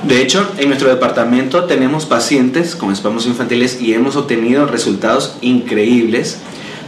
De 0.08 0.22
hecho, 0.22 0.50
en 0.58 0.70
nuestro 0.70 0.88
departamento 0.90 1.66
tenemos 1.66 2.06
pacientes 2.06 2.76
con 2.76 2.92
espasmos 2.92 3.26
infantiles 3.26 3.82
y 3.82 3.94
hemos 3.94 4.16
obtenido 4.16 4.66
resultados 4.66 5.36
increíbles 5.42 6.38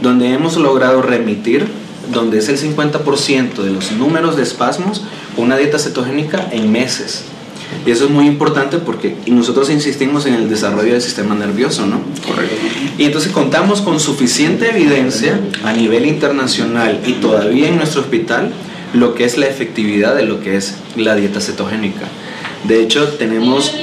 donde 0.00 0.32
hemos 0.32 0.56
logrado 0.56 1.02
remitir, 1.02 1.66
donde 2.10 2.38
es 2.38 2.48
el 2.48 2.58
50% 2.58 3.62
de 3.62 3.70
los 3.70 3.92
números 3.92 4.36
de 4.36 4.42
espasmos, 4.42 5.02
una 5.36 5.56
dieta 5.56 5.78
cetogénica 5.78 6.48
en 6.52 6.72
meses. 6.72 7.24
Y 7.84 7.90
eso 7.90 8.04
es 8.04 8.10
muy 8.10 8.26
importante 8.26 8.78
porque 8.78 9.16
nosotros 9.26 9.70
insistimos 9.70 10.26
en 10.26 10.34
el 10.34 10.48
desarrollo 10.48 10.92
del 10.92 11.02
sistema 11.02 11.34
nervioso, 11.34 11.86
¿no? 11.86 12.00
Correcto. 12.26 12.54
Y 12.98 13.04
entonces 13.04 13.32
contamos 13.32 13.80
con 13.80 13.98
suficiente 13.98 14.70
evidencia 14.70 15.40
a 15.64 15.72
nivel 15.72 16.06
internacional 16.06 17.00
y 17.06 17.14
todavía 17.14 17.68
en 17.68 17.76
nuestro 17.76 18.02
hospital 18.02 18.52
lo 18.94 19.14
que 19.14 19.24
es 19.24 19.38
la 19.38 19.46
efectividad 19.46 20.14
de 20.14 20.24
lo 20.24 20.40
que 20.40 20.56
es 20.56 20.74
la 20.96 21.14
dieta 21.14 21.40
cetogénica. 21.40 22.06
De 22.64 22.80
hecho, 22.80 23.08
tenemos 23.14 23.74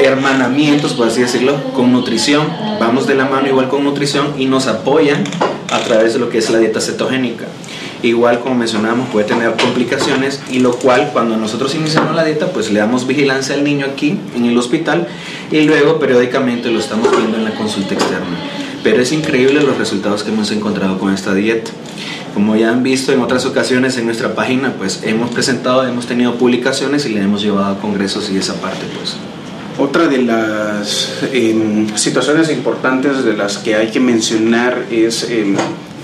hermanamientos, 0.00 0.94
por 0.94 1.08
así 1.08 1.20
decirlo, 1.20 1.62
con 1.72 1.92
nutrición. 1.92 2.48
Vamos 2.80 3.06
de 3.06 3.14
la 3.14 3.26
mano 3.26 3.46
igual 3.48 3.68
con 3.68 3.84
nutrición 3.84 4.34
y 4.38 4.46
nos 4.46 4.66
apoyan 4.66 5.22
a 5.70 5.78
través 5.80 6.14
de 6.14 6.18
lo 6.18 6.28
que 6.28 6.38
es 6.38 6.50
la 6.50 6.58
dieta 6.58 6.80
cetogénica. 6.80 7.46
Igual, 8.06 8.38
como 8.38 8.54
mencionamos, 8.54 9.08
puede 9.08 9.26
tener 9.26 9.52
complicaciones 9.56 10.40
y 10.48 10.60
lo 10.60 10.76
cual 10.76 11.10
cuando 11.12 11.36
nosotros 11.36 11.74
iniciamos 11.74 12.14
la 12.14 12.24
dieta, 12.24 12.52
pues 12.52 12.70
le 12.70 12.78
damos 12.78 13.04
vigilancia 13.04 13.56
al 13.56 13.64
niño 13.64 13.84
aquí 13.84 14.16
en 14.36 14.44
el 14.44 14.56
hospital 14.56 15.08
y 15.50 15.62
luego 15.62 15.98
periódicamente 15.98 16.70
lo 16.70 16.78
estamos 16.78 17.10
viendo 17.10 17.36
en 17.36 17.44
la 17.44 17.54
consulta 17.54 17.94
externa. 17.94 18.36
Pero 18.84 19.02
es 19.02 19.10
increíble 19.10 19.60
los 19.60 19.76
resultados 19.76 20.22
que 20.22 20.30
hemos 20.30 20.52
encontrado 20.52 20.98
con 20.98 21.12
esta 21.12 21.34
dieta. 21.34 21.72
Como 22.32 22.54
ya 22.54 22.70
han 22.70 22.84
visto 22.84 23.12
en 23.12 23.20
otras 23.20 23.44
ocasiones 23.44 23.96
en 23.98 24.06
nuestra 24.06 24.36
página, 24.36 24.74
pues 24.78 25.00
hemos 25.02 25.30
presentado, 25.30 25.84
hemos 25.84 26.06
tenido 26.06 26.36
publicaciones 26.36 27.06
y 27.06 27.08
le 27.08 27.22
hemos 27.22 27.42
llevado 27.42 27.74
a 27.74 27.80
congresos 27.80 28.30
y 28.30 28.36
esa 28.36 28.54
parte 28.60 28.84
pues. 28.96 29.16
Otra 29.78 30.06
de 30.06 30.22
las 30.22 31.12
em, 31.32 31.88
situaciones 31.96 32.50
importantes 32.50 33.24
de 33.24 33.36
las 33.36 33.58
que 33.58 33.74
hay 33.74 33.90
que 33.90 33.98
mencionar 33.98 34.84
es 34.92 35.28
em, 35.28 35.56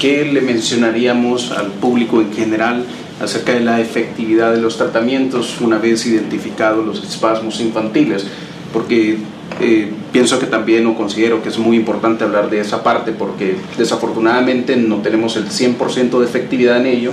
¿qué 0.03 0.25
le 0.25 0.41
mencionaríamos 0.41 1.53
al 1.53 1.69
público 1.69 2.21
en 2.21 2.33
general 2.33 2.85
acerca 3.23 3.53
de 3.53 3.61
la 3.61 3.81
efectividad 3.81 4.53
de 4.53 4.61
los 4.61 4.77
tratamientos 4.77 5.61
una 5.61 5.79
vez 5.79 6.05
identificados 6.07 6.85
los 6.85 7.05
espasmos 7.05 7.61
infantiles? 7.61 8.27
Porque 8.73 9.19
eh, 9.61 9.93
pienso 10.11 10.41
que 10.41 10.47
también 10.47 10.89
o 10.89 10.97
considero 10.97 11.41
que 11.41 11.51
es 11.51 11.59
muy 11.59 11.77
importante 11.77 12.25
hablar 12.25 12.51
de 12.51 12.59
esa 12.59 12.83
parte 12.83 13.13
porque 13.13 13.55
desafortunadamente 13.79 14.75
no 14.75 14.97
tenemos 14.97 15.37
el 15.37 15.49
100% 15.49 16.19
de 16.19 16.25
efectividad 16.25 16.79
en 16.79 16.87
ello, 16.87 17.13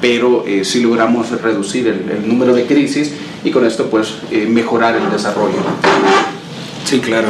pero 0.00 0.46
eh, 0.46 0.64
sí 0.64 0.80
logramos 0.80 1.30
reducir 1.42 1.86
el, 1.86 2.26
número 2.26 2.54
de 2.54 2.64
crisis 2.64 3.12
y 3.44 3.50
con 3.50 3.66
esto 3.66 3.90
pues 3.90 4.14
eh, 4.30 4.46
mejorar 4.48 4.96
el 4.96 5.10
desarrollo. 5.10 5.58
Sí, 6.86 6.98
claro. 6.98 7.28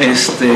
Este, 0.00 0.48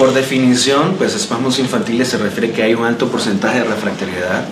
por 0.00 0.14
definición, 0.14 0.94
pues 0.96 1.14
espasmos 1.14 1.58
infantiles 1.58 2.08
se 2.08 2.16
refiere 2.16 2.52
que 2.52 2.62
hay 2.62 2.72
un 2.72 2.86
alto 2.86 3.10
porcentaje 3.10 3.58
de 3.58 3.64
refractariedad. 3.64 4.46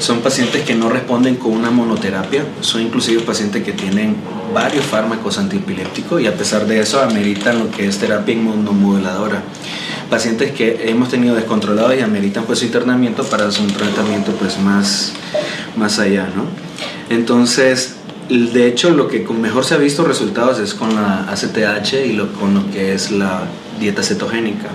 Son 0.00 0.22
pacientes 0.22 0.62
que 0.64 0.74
no 0.74 0.88
responden 0.88 1.36
con 1.36 1.52
una 1.52 1.70
monoterapia, 1.70 2.44
son 2.62 2.82
inclusive 2.82 3.22
pacientes 3.22 3.62
que 3.62 3.70
tienen 3.70 4.16
varios 4.52 4.84
fármacos 4.84 5.38
antiepilépticos 5.38 6.20
y 6.20 6.26
a 6.26 6.34
pesar 6.34 6.66
de 6.66 6.80
eso 6.80 7.00
ameritan 7.00 7.60
lo 7.60 7.70
que 7.70 7.86
es 7.86 7.98
terapia 7.98 8.34
inmunomoduladora. 8.34 9.44
Pacientes 10.10 10.50
que 10.50 10.90
hemos 10.90 11.10
tenido 11.10 11.36
descontrolados 11.36 11.94
y 11.94 12.00
ameritan 12.00 12.42
pues 12.42 12.64
internamiento 12.64 13.22
para 13.22 13.46
hacer 13.46 13.62
un 13.62 13.72
tratamiento 13.72 14.32
pues 14.32 14.58
más, 14.58 15.12
más 15.76 16.00
allá, 16.00 16.28
¿no? 16.34 16.46
Entonces, 17.08 17.98
de 18.28 18.66
hecho, 18.66 18.90
lo 18.90 19.06
que 19.06 19.20
mejor 19.20 19.64
se 19.64 19.74
ha 19.74 19.78
visto 19.78 20.02
resultados 20.02 20.58
es 20.58 20.74
con 20.74 20.96
la 20.96 21.30
ACTH 21.30 22.04
y 22.04 22.14
lo, 22.14 22.32
con 22.32 22.54
lo 22.54 22.68
que 22.72 22.94
es 22.94 23.12
la 23.12 23.44
dieta 23.82 24.02
cetogénica. 24.02 24.68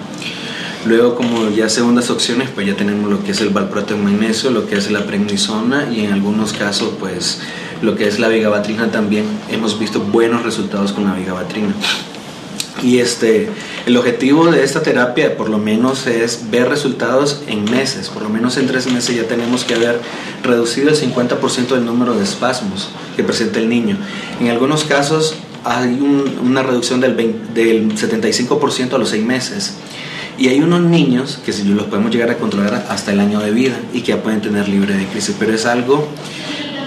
Luego, 0.86 1.16
como 1.16 1.50
ya 1.50 1.68
segundas 1.70 2.10
opciones, 2.10 2.50
pues 2.54 2.68
ya 2.68 2.76
tenemos 2.76 3.10
lo 3.10 3.24
que 3.24 3.32
es 3.32 3.42
el 3.42 3.50
valproato 3.50 3.96
en 3.96 4.04
magnesio, 4.04 4.52
lo 4.52 4.68
que 4.68 4.78
es 4.78 4.90
la 4.92 5.06
prednisona 5.06 5.92
y 5.92 6.06
en 6.06 6.14
algunos 6.14 6.54
casos, 6.54 6.94
pues 7.00 7.40
lo 7.82 7.96
que 7.96 8.08
es 8.08 8.20
la 8.20 8.28
vigabatrina 8.30 8.90
también 8.92 9.26
hemos 9.50 9.80
visto 9.80 10.00
buenos 10.00 10.44
resultados 10.44 10.94
con 10.94 11.06
la 11.06 11.14
vigabatrina. 11.14 11.74
Y 12.84 13.00
este, 13.00 13.50
el 13.88 13.98
objetivo 13.98 14.52
de 14.52 14.64
esta 14.64 14.84
terapia 14.84 15.36
por 15.36 15.50
lo 15.50 15.58
menos 15.58 16.06
es 16.06 16.52
ver 16.52 16.70
resultados 16.70 17.42
en 17.48 17.66
meses, 17.66 18.10
por 18.10 18.22
lo 18.22 18.30
menos 18.30 18.56
en 18.58 18.68
tres 18.68 18.86
meses 18.88 19.16
ya 19.16 19.24
tenemos 19.24 19.64
que 19.64 19.74
haber 19.74 20.00
reducido 20.44 20.90
el 20.90 20.96
50% 20.96 21.70
del 21.70 21.86
número 21.86 22.14
de 22.14 22.24
espasmos 22.24 22.90
que 23.16 23.24
presenta 23.24 23.60
el 23.60 23.68
niño. 23.68 23.98
En 24.40 24.50
algunos 24.50 24.84
casos 24.84 25.36
hay 25.64 26.00
una 26.44 26.64
reducción 26.64 27.00
del, 27.00 27.16
del 27.54 27.96
75% 27.96 28.94
a 28.94 28.98
los 28.98 29.10
seis 29.10 29.24
meses. 29.24 29.76
Y 30.38 30.50
hay 30.50 30.62
unos 30.62 30.82
niños 30.82 31.40
que 31.44 31.52
si 31.52 31.64
los 31.64 31.88
podemos 31.88 32.12
llegar 32.12 32.30
a 32.30 32.38
controlar 32.38 32.86
hasta 32.90 33.12
el 33.12 33.20
año 33.20 33.40
de 33.40 33.52
vida 33.52 33.76
y 33.94 34.02
que 34.02 34.12
ya 34.12 34.22
pueden 34.22 34.42
tener 34.42 34.68
libre 34.70 34.96
de 34.96 35.06
crisis, 35.08 35.36
pero 35.38 35.54
es 35.54 35.66
algo 35.66 36.08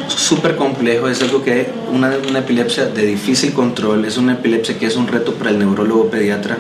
súper 0.06 0.56
complejo, 0.56 1.08
es 1.08 1.20
algo 1.22 1.42
que 1.42 1.68
una, 1.92 2.12
una 2.28 2.40
epilepsia 2.40 2.86
de 2.86 3.06
difícil 3.06 3.52
control, 3.52 4.04
es 4.04 4.16
una 4.18 4.34
epilepsia 4.34 4.78
que 4.78 4.86
es 4.86 4.96
un 4.96 5.08
reto 5.08 5.34
para 5.34 5.50
el 5.50 5.58
neurólogo 5.58 6.10
pediatra 6.10 6.58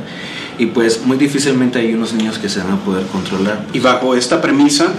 y 0.58 0.66
pues 0.66 1.06
muy 1.06 1.16
difícilmente 1.16 1.78
hay 1.78 1.94
unos 1.94 2.12
niños 2.12 2.38
que 2.38 2.48
se 2.48 2.60
van 2.60 2.72
a 2.72 2.76
poder 2.76 3.06
controlar. 3.06 3.64
Y 3.72 3.80
bajo 3.80 4.14
esta 4.14 4.42
premisa, 4.42 4.92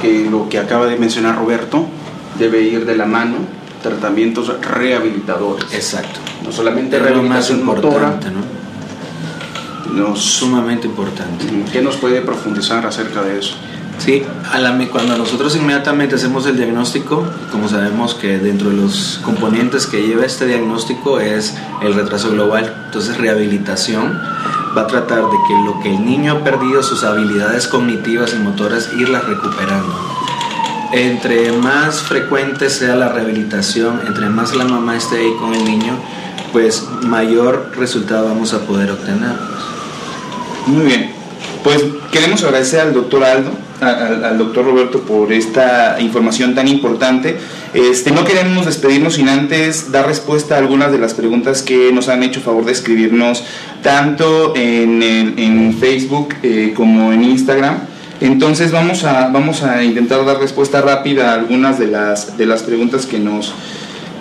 que 0.00 0.28
lo 0.30 0.48
que 0.48 0.58
acaba 0.58 0.86
de 0.86 0.96
mencionar 0.96 1.36
Roberto, 1.36 1.86
debe 2.38 2.62
ir 2.62 2.86
de 2.86 2.96
la 2.96 3.04
mano 3.04 3.36
tratamientos 3.82 4.50
rehabilitadores. 4.62 5.72
Exacto. 5.74 6.20
No 6.48 6.54
solamente 6.54 6.98
rehabilitación 6.98 7.62
motora, 7.62 8.18
¿no? 8.30 8.58
sumamente 10.16 10.86
importante. 10.86 11.44
¿Qué 11.70 11.82
nos 11.82 11.96
puede 11.96 12.22
profundizar 12.22 12.86
acerca 12.86 13.22
de 13.22 13.38
eso? 13.38 13.54
Sí, 13.98 14.22
a 14.50 14.58
la, 14.58 14.78
cuando 14.88 15.18
nosotros 15.18 15.56
inmediatamente 15.56 16.14
hacemos 16.14 16.46
el 16.46 16.56
diagnóstico, 16.56 17.26
como 17.50 17.68
sabemos 17.68 18.14
que 18.14 18.38
dentro 18.38 18.70
de 18.70 18.76
los 18.76 19.20
componentes 19.24 19.86
que 19.86 20.06
lleva 20.06 20.24
este 20.24 20.46
diagnóstico 20.46 21.20
es 21.20 21.54
el 21.82 21.94
retraso 21.94 22.30
global, 22.30 22.72
entonces 22.86 23.18
rehabilitación 23.18 24.18
va 24.76 24.82
a 24.82 24.86
tratar 24.86 25.24
de 25.24 25.36
que 25.48 25.54
lo 25.66 25.80
que 25.80 25.94
el 25.94 26.04
niño 26.06 26.32
ha 26.32 26.44
perdido, 26.44 26.82
sus 26.82 27.04
habilidades 27.04 27.66
cognitivas 27.66 28.32
y 28.34 28.36
motoras, 28.36 28.88
irlas 28.96 29.26
recuperando. 29.26 29.94
Entre 30.92 31.52
más 31.52 32.00
frecuente 32.00 32.70
sea 32.70 32.96
la 32.96 33.10
rehabilitación, 33.10 34.00
entre 34.06 34.30
más 34.30 34.54
la 34.54 34.64
mamá 34.64 34.96
esté 34.96 35.18
ahí 35.18 35.34
con 35.38 35.52
el 35.54 35.64
niño, 35.64 35.98
pues 36.52 36.84
mayor 37.02 37.72
resultado 37.76 38.26
vamos 38.28 38.54
a 38.54 38.66
poder 38.66 38.90
obtener. 38.90 39.36
Muy 40.66 40.86
bien, 40.86 41.12
pues 41.64 41.84
queremos 42.12 42.42
agradecer 42.42 42.80
al 42.80 42.94
doctor 42.94 43.24
Aldo 43.24 43.68
al, 43.80 44.38
doctor 44.38 44.64
Roberto 44.64 45.00
por 45.00 45.32
esta 45.32 45.96
información 46.00 46.54
tan 46.54 46.68
importante. 46.68 47.36
Este, 47.74 48.10
no 48.10 48.24
queremos 48.24 48.66
despedirnos 48.66 49.14
sin 49.14 49.28
antes 49.28 49.92
dar 49.92 50.06
respuesta 50.06 50.56
a 50.56 50.58
algunas 50.58 50.90
de 50.92 50.98
las 50.98 51.14
preguntas 51.14 51.62
que 51.62 51.92
nos 51.92 52.08
han 52.08 52.22
hecho 52.22 52.40
favor 52.40 52.64
de 52.64 52.72
escribirnos 52.72 53.44
tanto 53.82 54.54
en, 54.56 55.02
en 55.02 55.76
Facebook 55.78 56.34
eh, 56.42 56.72
como 56.74 57.12
en 57.12 57.24
Instagram. 57.24 57.78
Entonces 58.20 58.72
vamos 58.72 59.04
a, 59.04 59.28
vamos 59.28 59.62
a 59.62 59.84
intentar 59.84 60.24
dar 60.24 60.40
respuesta 60.40 60.80
rápida 60.80 61.30
a 61.30 61.34
algunas 61.34 61.78
de 61.78 61.86
las, 61.86 62.36
de 62.36 62.46
las 62.46 62.64
preguntas 62.64 63.06
que 63.06 63.20
nos, 63.20 63.54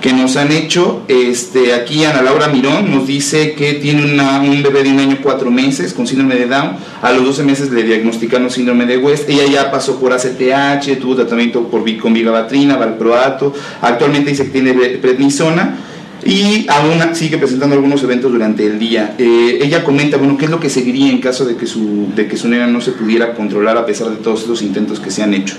que 0.07 0.13
nos 0.13 0.37
han 0.37 0.53
hecho. 0.53 1.01
Este, 1.09 1.73
aquí 1.73 2.05
Ana 2.05 2.21
Laura 2.21 2.47
Mirón 2.47 2.89
nos 2.89 3.07
dice 3.07 3.51
que 3.55 3.73
tiene 3.73 4.03
un 4.03 4.63
bebé 4.63 4.83
de 4.83 4.91
un 4.93 4.99
año 4.99 5.17
cuatro 5.21 5.51
meses 5.51 5.93
con 5.93 6.07
síndrome 6.07 6.35
de 6.35 6.47
Down. 6.47 6.77
A 7.01 7.11
los 7.11 7.25
12 7.25 7.43
meses 7.43 7.71
le 7.71 7.83
diagnosticaron 7.83 8.49
síndrome 8.49 8.85
de 8.85 8.97
West. 8.99 9.27
Ella 9.27 9.45
ya 9.47 9.69
pasó 9.69 9.99
por 9.99 10.13
ACTH, 10.13 10.97
tuvo 11.01 11.17
tratamiento 11.17 11.67
por, 11.67 11.83
con 11.97 12.13
vigabatrina, 12.13 12.77
valproato. 12.77 13.53
Actualmente 13.81 14.29
dice 14.29 14.45
que 14.45 14.51
tiene 14.51 14.73
prednisona 14.73 15.75
y 16.23 16.65
aún 16.69 17.13
sigue 17.13 17.37
presentando 17.37 17.75
algunos 17.75 18.01
eventos 18.01 18.31
durante 18.31 18.65
el 18.65 18.79
día. 18.79 19.13
Eh, 19.17 19.59
ella 19.61 19.83
comenta, 19.83 20.15
bueno, 20.15 20.37
qué 20.37 20.45
es 20.45 20.51
lo 20.51 20.61
que 20.61 20.69
seguiría 20.69 21.11
en 21.11 21.19
caso 21.19 21.43
de 21.43 21.57
que 21.57 21.65
su, 21.67 22.13
de 22.15 22.29
que 22.29 22.37
su 22.37 22.47
nena 22.47 22.67
no 22.67 22.79
se 22.79 22.93
pudiera 22.93 23.33
controlar 23.33 23.75
a 23.75 23.85
pesar 23.85 24.09
de 24.09 24.15
todos 24.15 24.47
los 24.47 24.61
intentos 24.61 25.01
que 25.01 25.11
se 25.11 25.21
han 25.21 25.33
hecho. 25.33 25.57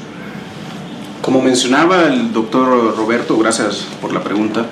Como 1.28 1.42
mencionaba 1.42 2.04
el 2.04 2.32
doctor 2.32 2.96
Roberto, 2.96 3.36
gracias 3.36 3.86
por 4.00 4.14
la 4.14 4.24
pregunta, 4.24 4.64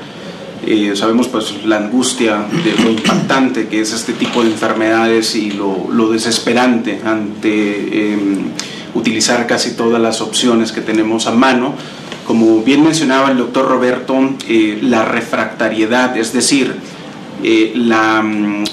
eh, 0.66 0.92
sabemos 0.96 1.28
pues 1.28 1.66
la 1.66 1.76
angustia 1.76 2.46
de 2.64 2.82
lo 2.82 2.90
impactante 2.92 3.68
que 3.68 3.82
es 3.82 3.92
este 3.92 4.14
tipo 4.14 4.42
de 4.42 4.52
enfermedades 4.52 5.34
y 5.34 5.50
lo, 5.50 6.08
desesperante 6.08 7.02
ante 7.04 8.14
em, 8.14 8.38
utilizar 8.94 9.46
casi 9.46 9.76
todas 9.76 10.00
las 10.00 10.22
opciones 10.22 10.72
que 10.72 10.80
tenemos 10.80 11.26
a 11.26 11.32
mano. 11.32 11.74
Como 12.26 12.62
bien 12.62 12.82
mencionaba 12.84 13.30
el 13.30 13.36
doctor 13.36 13.68
Roberto, 13.68 14.18
eh, 14.48 14.78
la 14.80 15.04
refractariedad, 15.04 16.16
es 16.16 16.32
decir, 16.32 16.74
eh, 17.42 17.74
la, 17.76 18.24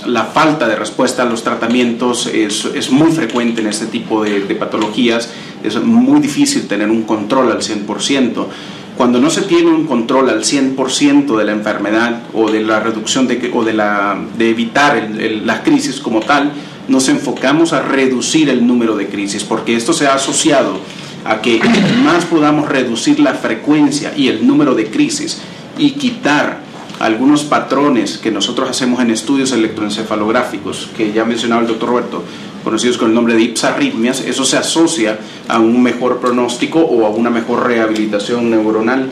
la, 0.06 0.24
falta 0.24 0.69
de 0.69 0.78
respuesta 0.78 1.24
a 1.24 1.26
los 1.26 1.43
tratamientos 1.43 2.28
es, 2.28 2.63
es 2.63 2.91
muy 2.91 3.12
frecuente 3.12 3.60
en 3.60 3.67
este 3.67 3.88
tipo 3.88 4.24
de, 4.24 4.39
de 4.39 4.56
patologías 4.56 5.30
es 5.63 5.82
muy 5.82 6.19
difícil 6.19 6.67
tener 6.67 6.89
un 6.89 7.04
control 7.04 7.52
al 7.52 7.60
100%. 7.60 8.45
Cuando 8.97 9.19
no 9.19 9.30
se 9.30 9.41
tiene 9.41 9.71
un 9.71 9.86
control 9.86 10.30
al 10.30 10.43
100% 10.43 11.36
de 11.36 11.43
la 11.43 11.52
enfermedad 11.52 12.23
o 12.34 12.52
de 12.52 12.62
la 12.62 12.80
reducción 12.80 13.28
de, 13.28 13.52
o 13.54 13.63
de, 13.63 13.73
la, 13.73 14.17
de 14.38 14.49
evitar 14.49 15.10
la 15.43 15.63
crisis 15.63 15.99
como 15.99 16.19
tal, 16.19 16.52
nos 16.88 17.10
enfocamos 17.10 17.73
a 17.73 17.82
reducir 17.82 18.49
el 18.49 18.67
número 18.67 18.95
de 18.95 19.08
crisis, 19.08 19.43
porque 19.43 19.76
esto 19.76 19.93
se 19.93 20.08
ha 20.08 20.15
asociado 20.15 20.80
a 21.26 21.41
que 21.41 21.62
más 22.04 22.26
podamos 22.26 22.67
reducir 22.69 23.19
la 23.19 23.34
frecuencia 23.34 24.13
y 24.15 24.28
el 24.28 24.45
número 24.45 24.76
de 24.76 24.88
crisis 24.88 25.39
y 25.78 25.91
quitar 25.91 26.60
algunos 26.99 27.43
patrones 27.43 28.17
que 28.17 28.32
nosotros 28.32 28.69
hacemos 28.69 29.02
en 29.02 29.12
estudios 29.12 29.52
electroencefalográficos, 29.52 30.89
que 30.95 31.12
ya 31.12 31.26
mencionaba 31.26 31.62
el 31.62 31.67
doctor 31.67 31.89
Roberto, 31.89 32.23
conocidos 32.63 32.97
con 32.97 33.10
el 33.10 33.13
nombre 33.13 33.36
de 33.36 33.41
ipsarritmias, 33.41 34.21
eso 34.21 34.45
se 34.45 34.58
asocia 34.58 35.19
a 35.47 35.60
un 35.60 35.82
mejor 35.82 36.19
pronóstico 36.19 36.80
o 36.80 37.06
a 37.06 37.10
una 37.10 37.30
mejor 37.30 37.67
rehabilitación 37.67 38.49
neuronal. 38.49 39.10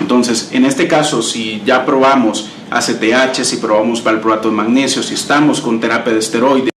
Entonces, 0.00 0.48
en 0.52 0.64
este 0.64 0.88
caso, 0.88 1.22
si 1.22 1.62
ya 1.64 1.84
probamos 1.84 2.48
ACTH, 2.70 3.42
si 3.42 3.56
probamos 3.56 4.02
valproato 4.02 4.48
de 4.48 4.54
magnesio, 4.54 5.02
si 5.02 5.14
estamos 5.14 5.60
con 5.60 5.80
terapia 5.80 6.12
de 6.12 6.18
esteroides, 6.18 6.72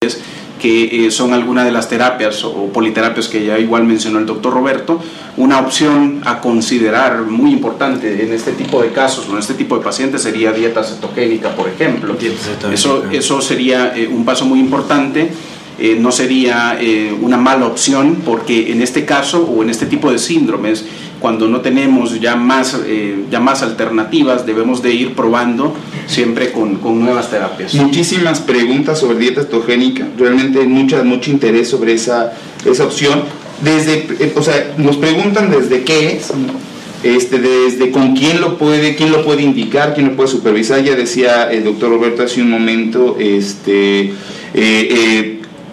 que 0.63 1.07
eh, 1.07 1.11
son 1.11 1.33
algunas 1.33 1.65
de 1.65 1.73
las 1.73 1.89
terapias 1.89 2.41
o 2.45 2.67
politerapias 2.67 3.27
que 3.27 3.45
ya 3.45 3.59
igual 3.59 3.83
mencionó 3.83 4.19
el 4.19 4.25
doctor 4.25 4.53
Roberto, 4.53 4.97
una 5.35 5.59
opción 5.59 6.21
a 6.23 6.39
considerar 6.39 7.23
muy 7.23 7.51
importante 7.51 8.23
en 8.23 8.31
este 8.31 8.53
tipo 8.53 8.81
de 8.81 8.93
casos, 8.93 9.27
en 9.29 9.37
este 9.37 9.55
tipo 9.55 9.77
de 9.77 9.83
pacientes, 9.83 10.21
sería 10.21 10.53
dieta 10.53 10.81
cetogénica, 10.81 11.53
por 11.53 11.67
ejemplo. 11.67 12.15
Eso, 12.71 13.03
eso 13.11 13.41
sería 13.41 13.93
eh, 13.93 14.07
un 14.07 14.23
paso 14.23 14.45
muy 14.45 14.61
importante 14.61 15.33
eh, 15.79 15.97
no 15.99 16.11
sería 16.11 16.77
eh, 16.79 17.11
una 17.19 17.37
mala 17.37 17.65
opción 17.65 18.21
porque 18.23 18.71
en 18.71 18.81
este 18.81 19.05
caso 19.05 19.43
o 19.43 19.63
en 19.63 19.71
este 19.71 19.87
tipo 19.87 20.11
de 20.11 20.19
síndromes, 20.19 20.85
cuando 21.19 21.47
no 21.47 21.61
tenemos 21.61 22.19
ya 22.19 22.35
más, 22.35 22.77
eh, 22.85 23.23
ya 23.31 23.39
más 23.39 23.63
alternativas, 23.63 24.45
debemos 24.45 24.83
de 24.83 24.93
ir 24.93 25.13
probando 25.15 25.73
siempre 26.05 26.51
con, 26.51 26.75
con, 26.75 26.99
nuevas 26.99 27.31
terapias. 27.31 27.73
Muchísimas 27.75 28.39
preguntas 28.41 28.99
sobre 28.99 29.17
dieta 29.17 29.41
cetogénica, 29.41 30.05
realmente 30.17 30.63
mucha, 30.65 31.01
mucho 31.03 31.31
interés 31.31 31.69
sobre 31.69 31.93
esa, 31.93 32.33
esa 32.65 32.83
opción. 32.83 33.23
Desde, 33.63 34.31
o 34.35 34.43
sea, 34.43 34.73
nos 34.77 34.97
preguntan 34.97 35.49
desde 35.49 35.83
qué 35.83 36.17
es, 36.17 36.31
este, 37.03 37.39
desde 37.39 37.89
con 37.91 38.15
quién 38.15 38.41
lo 38.41 38.57
puede, 38.57 38.95
quién 38.95 39.11
lo 39.11 39.23
puede 39.23 39.43
indicar, 39.43 39.93
quién 39.93 40.09
lo 40.09 40.15
puede 40.15 40.29
supervisar. 40.29 40.83
Ya 40.83 40.95
decía 40.95 41.51
el 41.51 41.63
doctor 41.63 41.89
Roberto 41.89 42.23
hace 42.23 42.41
un 42.41 42.49
momento, 42.49 43.17
este, 43.19 44.13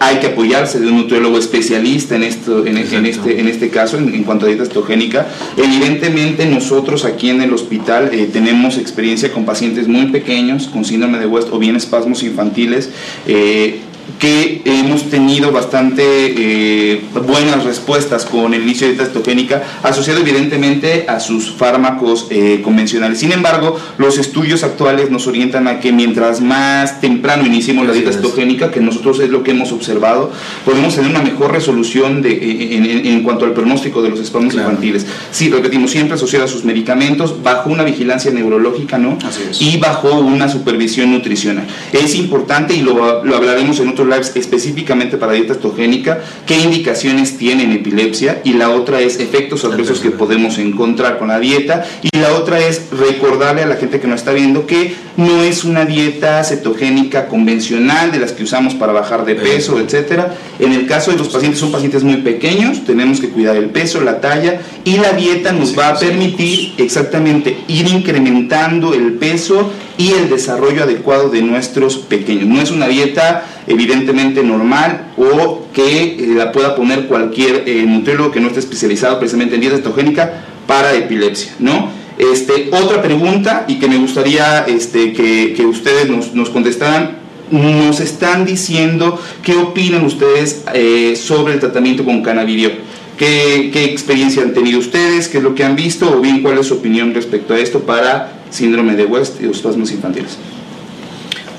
hay 0.01 0.17
que 0.17 0.27
apoyarse 0.27 0.79
de 0.79 0.87
un 0.87 0.97
nutriólogo 0.97 1.37
especialista 1.37 2.15
en, 2.15 2.23
esto, 2.23 2.65
en, 2.65 2.77
este, 3.05 3.39
en 3.39 3.47
este 3.47 3.69
caso, 3.69 3.99
en, 3.99 4.23
cuanto 4.23 4.47
a 4.47 4.49
dieta 4.49 4.65
cetogénica. 4.65 5.27
Evidentemente 5.55 6.47
nosotros 6.47 7.05
aquí 7.05 7.29
en 7.29 7.39
el 7.39 7.53
hospital 7.53 8.09
eh, 8.11 8.27
tenemos 8.33 8.79
experiencia 8.79 9.31
con 9.31 9.45
pacientes 9.45 9.87
muy 9.87 10.07
pequeños, 10.07 10.67
con 10.69 10.85
síndrome 10.85 11.19
de 11.19 11.27
West 11.27 11.49
o 11.51 11.59
bien 11.59 11.75
espasmos 11.75 12.23
infantiles. 12.23 12.89
Eh, 13.27 13.79
que 14.19 14.61
hemos 14.65 15.09
tenido 15.09 15.51
bastante 15.51 16.03
eh, 16.03 17.01
buenas 17.25 17.63
respuestas 17.63 18.25
con 18.25 18.53
el 18.53 18.63
inicio 18.63 18.87
de 18.87 18.93
dieta 18.93 19.07
cetogénica, 19.07 19.63
asociado 19.83 20.19
evidentemente 20.19 21.05
a 21.07 21.19
sus 21.19 21.51
fármacos 21.51 22.27
eh, 22.29 22.61
convencionales. 22.63 23.19
Sin 23.19 23.31
embargo, 23.31 23.79
los 23.97 24.17
estudios 24.17 24.63
actuales 24.63 25.09
nos 25.09 25.27
orientan 25.27 25.67
a 25.67 25.79
que 25.79 25.91
mientras 25.91 26.41
más 26.41 27.01
temprano 27.01 27.45
iniciemos 27.45 27.87
la 27.87 27.93
dieta 27.93 28.11
cetogénica, 28.11 28.71
que 28.71 28.79
nosotros 28.79 29.19
es 29.19 29.29
lo 29.29 29.43
que 29.43 29.51
hemos 29.51 29.71
observado, 29.71 30.31
podemos 30.65 30.95
tener 30.95 31.09
una 31.09 31.21
mejor 31.21 31.51
resolución 31.51 32.21
de, 32.21 33.07
en, 33.07 33.23
cuanto 33.23 33.45
al 33.45 33.53
pronóstico 33.53 34.01
de 34.01 34.09
los 34.09 34.19
espasmos 34.19 34.53
infantiles. 34.53 35.05
Sí, 35.31 35.49
repetimos, 35.49 35.91
siempre 35.91 36.15
asociado 36.15 36.45
a 36.45 36.47
sus 36.47 36.63
medicamentos, 36.63 37.41
bajo 37.43 37.69
una 37.69 37.83
vigilancia 37.83 38.31
neurológica, 38.31 38.97
¿no? 38.97 39.17
Y 39.59 39.77
bajo 39.77 40.19
una 40.19 40.49
supervisión 40.49 41.11
nutricional. 41.11 41.65
Es 41.91 42.15
importante, 42.15 42.73
y 42.75 42.81
lo, 42.81 43.23
lo 43.23 43.35
hablaremos 43.35 43.79
en 43.79 43.89
otro 43.89 44.00
específicamente 44.35 45.17
para 45.17 45.33
dieta 45.33 45.53
cetogénica, 45.53 46.19
qué 46.45 46.59
indicaciones 46.59 47.37
tiene 47.37 47.63
en 47.63 47.71
epilepsia 47.71 48.41
y 48.43 48.53
la 48.53 48.69
otra 48.71 48.99
es 49.01 49.19
efectos 49.19 49.63
adversos 49.65 49.99
que 49.99 50.11
podemos 50.11 50.57
encontrar 50.57 51.17
con 51.17 51.29
la 51.29 51.39
dieta 51.39 51.85
y 52.01 52.17
la 52.17 52.33
otra 52.33 52.59
es 52.59 52.89
recordarle 52.91 53.63
a 53.63 53.67
la 53.67 53.75
gente 53.75 53.99
que 53.99 54.07
nos 54.07 54.19
está 54.21 54.33
viendo 54.33 54.65
que 54.65 54.95
no 55.17 55.43
es 55.43 55.63
una 55.63 55.85
dieta 55.85 56.43
cetogénica 56.43 57.27
convencional 57.27 58.11
de 58.11 58.19
las 58.19 58.31
que 58.31 58.43
usamos 58.43 58.75
para 58.75 58.93
bajar 58.93 59.25
de 59.25 59.35
peso, 59.35 59.79
etcétera. 59.79 60.35
En 60.59 60.73
el 60.73 60.87
caso 60.87 61.11
de 61.11 61.17
los 61.17 61.29
pacientes 61.29 61.59
son 61.59 61.71
pacientes 61.71 62.03
muy 62.03 62.17
pequeños, 62.17 62.85
tenemos 62.85 63.19
que 63.19 63.29
cuidar 63.29 63.55
el 63.55 63.69
peso, 63.69 64.01
la 64.01 64.21
talla 64.21 64.61
y 64.83 64.97
la 64.97 65.13
dieta 65.13 65.51
nos 65.51 65.77
va 65.77 65.89
a 65.89 65.99
permitir 65.99 66.73
exactamente 66.77 67.57
ir 67.67 67.87
incrementando 67.87 68.93
el 68.93 69.13
peso 69.13 69.71
y 70.01 70.13
el 70.13 70.29
desarrollo 70.29 70.83
adecuado 70.83 71.29
de 71.29 71.43
nuestros 71.43 71.97
pequeños. 71.97 72.47
No 72.47 72.59
es 72.59 72.71
una 72.71 72.87
dieta 72.87 73.45
evidentemente 73.67 74.41
normal 74.43 75.11
o 75.15 75.67
que 75.73 76.15
eh, 76.15 76.27
la 76.35 76.51
pueda 76.51 76.75
poner 76.75 77.05
cualquier 77.05 77.65
eh, 77.67 77.83
nutriólogo 77.85 78.31
que 78.31 78.39
no 78.39 78.47
esté 78.47 78.61
especializado 78.61 79.19
precisamente 79.19 79.55
en 79.55 79.61
dieta 79.61 79.77
cetogénica 79.77 80.43
para 80.65 80.95
epilepsia, 80.95 81.53
¿no? 81.59 81.89
Este, 82.17 82.69
otra 82.71 83.01
pregunta 83.03 83.65
y 83.67 83.75
que 83.75 83.87
me 83.87 83.97
gustaría 83.97 84.65
este, 84.67 85.13
que, 85.13 85.65
ustedes 85.65 86.09
nos, 86.09 86.33
nos, 86.33 86.49
contestaran, 86.49 87.17
nos 87.51 87.99
están 87.99 88.45
diciendo 88.45 89.19
qué 89.43 89.55
opinan 89.55 90.03
ustedes 90.03 90.63
eh, 90.73 91.15
sobre 91.15 91.53
el 91.53 91.59
tratamiento 91.59 92.03
con 92.03 92.23
cannabidiol. 92.23 92.73
¿Qué, 93.21 93.69
¿Qué 93.71 93.83
experiencia 93.83 94.41
han 94.41 94.51
tenido 94.51 94.79
ustedes? 94.79 95.27
¿Qué 95.27 95.37
es 95.37 95.43
lo 95.43 95.53
que 95.53 95.63
han 95.63 95.75
visto? 95.75 96.11
¿O 96.11 96.21
bien 96.21 96.41
cuál 96.41 96.57
es 96.57 96.65
su 96.65 96.73
opinión 96.73 97.13
respecto 97.13 97.53
a 97.53 97.59
esto 97.59 97.81
para 97.81 98.41
síndrome 98.49 98.95
de 98.95 99.05
West 99.05 99.39
y 99.43 99.45
espasmos 99.45 99.91
infantiles? 99.91 100.39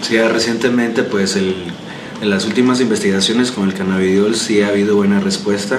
Sí, 0.00 0.18
recientemente 0.18 1.04
pues 1.04 1.36
en 1.36 1.54
las 2.20 2.46
últimas 2.46 2.80
investigaciones 2.80 3.52
con 3.52 3.68
el 3.68 3.74
cannabidiol 3.74 4.34
sí 4.34 4.60
ha 4.60 4.70
habido 4.70 4.96
buena 4.96 5.20
respuesta. 5.20 5.78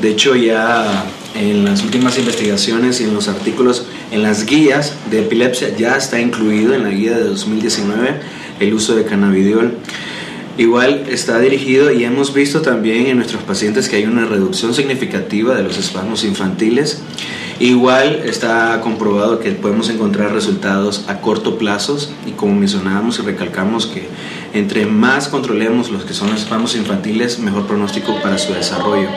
De 0.00 0.10
hecho, 0.10 0.36
ya 0.36 1.06
en 1.34 1.64
las 1.64 1.82
últimas 1.82 2.16
investigaciones 2.18 3.00
y 3.00 3.04
en 3.04 3.12
los 3.12 3.26
artículos, 3.26 3.84
en 4.12 4.22
las 4.22 4.46
guías 4.46 4.92
de 5.10 5.22
epilepsia, 5.22 5.76
ya 5.76 5.96
está 5.96 6.20
incluido 6.20 6.72
en 6.72 6.84
la 6.84 6.90
guía 6.90 7.18
de 7.18 7.24
2019 7.24 8.14
el 8.60 8.74
uso 8.74 8.94
de 8.94 9.04
cannabidiol. 9.04 9.76
Igual 10.58 11.04
está 11.10 11.38
dirigido 11.38 11.92
y 11.92 12.04
hemos 12.04 12.32
visto 12.32 12.62
también 12.62 13.06
en 13.06 13.16
nuestros 13.16 13.42
pacientes 13.42 13.90
que 13.90 13.96
hay 13.96 14.06
una 14.06 14.24
reducción 14.24 14.72
significativa 14.72 15.54
de 15.54 15.62
los 15.62 15.76
espasmos 15.76 16.24
infantiles. 16.24 17.02
Igual 17.60 18.22
está 18.24 18.80
comprobado 18.82 19.38
que 19.38 19.50
podemos 19.52 19.90
encontrar 19.90 20.32
resultados 20.32 21.04
a 21.08 21.20
corto 21.20 21.58
plazo 21.58 21.98
y 22.26 22.30
como 22.30 22.54
mencionábamos 22.54 23.18
y 23.18 23.22
recalcamos 23.22 23.86
que 23.86 24.08
entre 24.54 24.86
más 24.86 25.28
controlemos 25.28 25.90
los 25.90 26.04
que 26.04 26.14
son 26.14 26.30
los 26.30 26.40
espasmos 26.40 26.74
infantiles, 26.74 27.38
mejor 27.38 27.66
pronóstico 27.66 28.18
para 28.22 28.38
su 28.38 28.54
desarrollo. 28.54 29.08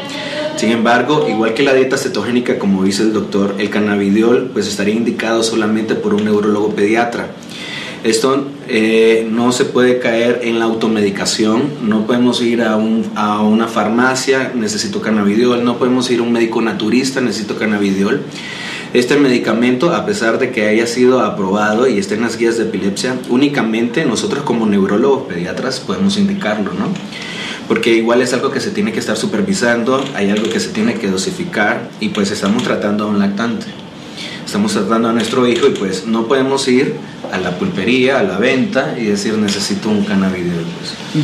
Sin 0.58 0.72
embargo, 0.72 1.28
igual 1.30 1.54
que 1.54 1.64
la 1.64 1.74
dieta 1.74 1.98
cetogénica, 1.98 2.60
como 2.60 2.84
dice 2.84 3.04
el 3.04 3.14
doctor, 3.14 3.56
el 3.60 3.70
cannabidiol 3.70 4.50
pues 4.52 4.68
estaría 4.68 4.94
indicado 4.94 5.42
solamente 5.42 5.96
por 5.96 6.14
un 6.14 6.26
neurólogo 6.26 6.76
pediatra. 6.76 7.32
Esto 8.04 8.48
eh, 8.70 9.28
no 9.30 9.52
se 9.52 9.66
puede 9.66 10.00
caer 10.00 10.40
en 10.44 10.58
la 10.58 10.66
automedicación, 10.66 11.64
no 11.84 12.06
podemos 12.08 12.42
ir 12.42 12.62
a, 12.62 12.80
a 13.16 13.42
una 13.42 13.68
farmacia, 13.68 14.54
necesito 14.56 15.02
cannabidiol, 15.02 15.66
no 15.66 15.78
podemos 15.78 16.10
ir 16.10 16.20
a 16.20 16.24
un 16.24 16.32
médico 16.32 16.62
naturista, 16.62 17.20
necesito 17.20 17.58
cannabidiol. 17.58 18.22
Este 18.94 19.18
medicamento, 19.18 19.94
a 19.94 20.06
pesar 20.06 20.40
de 20.40 20.52
que 20.52 20.68
haya 20.68 20.88
sido 20.88 21.20
aprobado 21.20 21.88
y 21.88 22.00
esté 22.00 22.16
en 22.16 22.22
las 22.22 22.38
guías 22.38 22.58
de 22.58 22.64
epilepsia, 22.64 23.18
únicamente 23.30 24.06
nosotros 24.06 24.44
como 24.44 24.66
neurólogos 24.66 25.28
pediatras 25.28 25.82
podemos 25.82 26.18
indicarlo, 26.18 26.72
¿no? 26.74 26.88
Porque 27.68 27.94
igual 27.94 28.22
es 28.22 28.34
algo 28.34 28.50
que 28.50 28.62
se 28.62 28.72
tiene 28.72 28.94
que 28.94 29.00
estar 29.00 29.16
supervisando, 29.18 30.04
hay 30.16 30.32
algo 30.32 30.50
que 30.50 30.60
se 30.60 30.70
tiene 30.70 30.96
que 30.96 31.08
dosificar 31.08 31.90
y 32.00 32.10
pues 32.10 32.32
estamos 32.32 32.64
tratando 32.64 33.04
a 33.04 33.08
un 33.08 33.20
lactante. 33.20 33.68
Estamos 34.50 34.74
tratando 34.74 35.10
a 35.10 35.14
nuestro 35.14 35.48
hijo 35.48 35.68
y 35.68 35.70
pues 35.76 36.08
no 36.08 36.26
podemos 36.26 36.68
ir 36.68 36.96
a 37.32 37.38
la 37.38 37.52
pulpería, 37.60 38.18
a 38.18 38.24
la 38.24 38.40
venta 38.40 38.96
y 39.00 39.04
decir 39.04 39.38
necesito 39.38 39.90
un 39.90 40.04
cannabidiol. 40.04 40.66
Pues. 40.80 41.24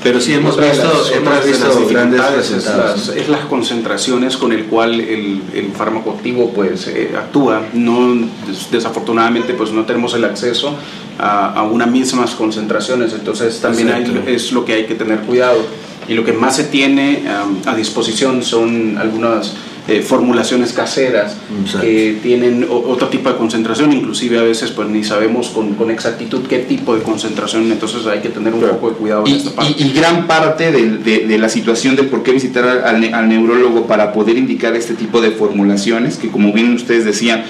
Pero 0.00 0.20
sí 0.20 0.32
hemos 0.32 0.56
visto, 0.56 1.12
hemos 1.12 1.44
visto 1.44 1.88
grandes 1.88 2.20
resultados. 2.32 3.08
Es 3.08 3.28
las, 3.28 3.46
concentraciones 3.46 4.36
con 4.36 4.52
el 4.52 4.66
cual 4.66 5.00
el, 5.00 5.42
el 5.52 5.72
fármaco 5.72 6.12
activo 6.12 6.52
pues 6.54 6.86
eh, 6.86 7.10
actúa. 7.18 7.62
No, 7.72 8.28
desafortunadamente 8.70 9.54
pues 9.54 9.72
no 9.72 9.84
tenemos 9.84 10.14
el 10.14 10.24
acceso 10.24 10.76
a, 11.18 11.54
a 11.54 11.64
unas 11.64 11.90
mismas 11.90 12.36
concentraciones, 12.36 13.12
entonces 13.12 13.58
también 13.60 13.90
es 14.28 14.52
lo 14.52 14.64
que 14.64 14.74
hay 14.74 14.86
que 14.86 14.94
tener 14.94 15.18
cuidado. 15.22 15.58
Y 16.06 16.14
lo 16.14 16.24
que 16.24 16.32
más 16.32 16.54
se 16.54 16.64
tiene 16.64 17.24
a 17.66 17.74
disposición 17.74 18.44
son 18.44 18.98
algunas 18.98 19.52
eh, 19.88 20.00
formulaciones 20.00 20.72
caseras 20.72 21.36
que 21.80 22.18
tienen 22.22 22.66
otro 22.70 23.08
tipo 23.08 23.28
de 23.30 23.36
concentración, 23.36 23.92
inclusive 23.92 24.38
a 24.38 24.42
veces 24.42 24.70
pues 24.70 24.88
ni 24.88 25.02
sabemos 25.02 25.48
con, 25.48 25.74
con, 25.74 25.90
exactitud 25.90 26.46
qué 26.48 26.60
tipo 26.60 26.94
de 26.94 27.02
concentración, 27.02 27.70
entonces 27.70 28.06
hay 28.06 28.20
que 28.20 28.28
tener 28.28 28.54
un 28.54 28.60
poco 28.60 28.90
de 28.90 28.96
cuidado 28.96 29.24
y, 29.26 29.32
en 29.32 29.36
esta 29.38 29.50
parte. 29.50 29.74
Y, 29.76 29.92
gran 29.92 30.28
parte 30.28 30.70
de, 30.70 31.26
de, 31.26 31.38
la 31.38 31.48
situación 31.48 31.96
de 31.96 32.04
por 32.04 32.22
qué 32.22 32.32
visitar 32.32 32.64
al, 32.64 33.12
al 33.12 33.28
neurólogo 33.28 33.86
para 33.86 34.12
poder 34.12 34.36
indicar 34.38 34.76
este 34.76 34.94
tipo 34.94 35.20
de 35.20 35.32
formulaciones, 35.32 36.16
que 36.16 36.28
como 36.28 36.52
bien 36.52 36.72
ustedes 36.74 37.04
decían, 37.04 37.44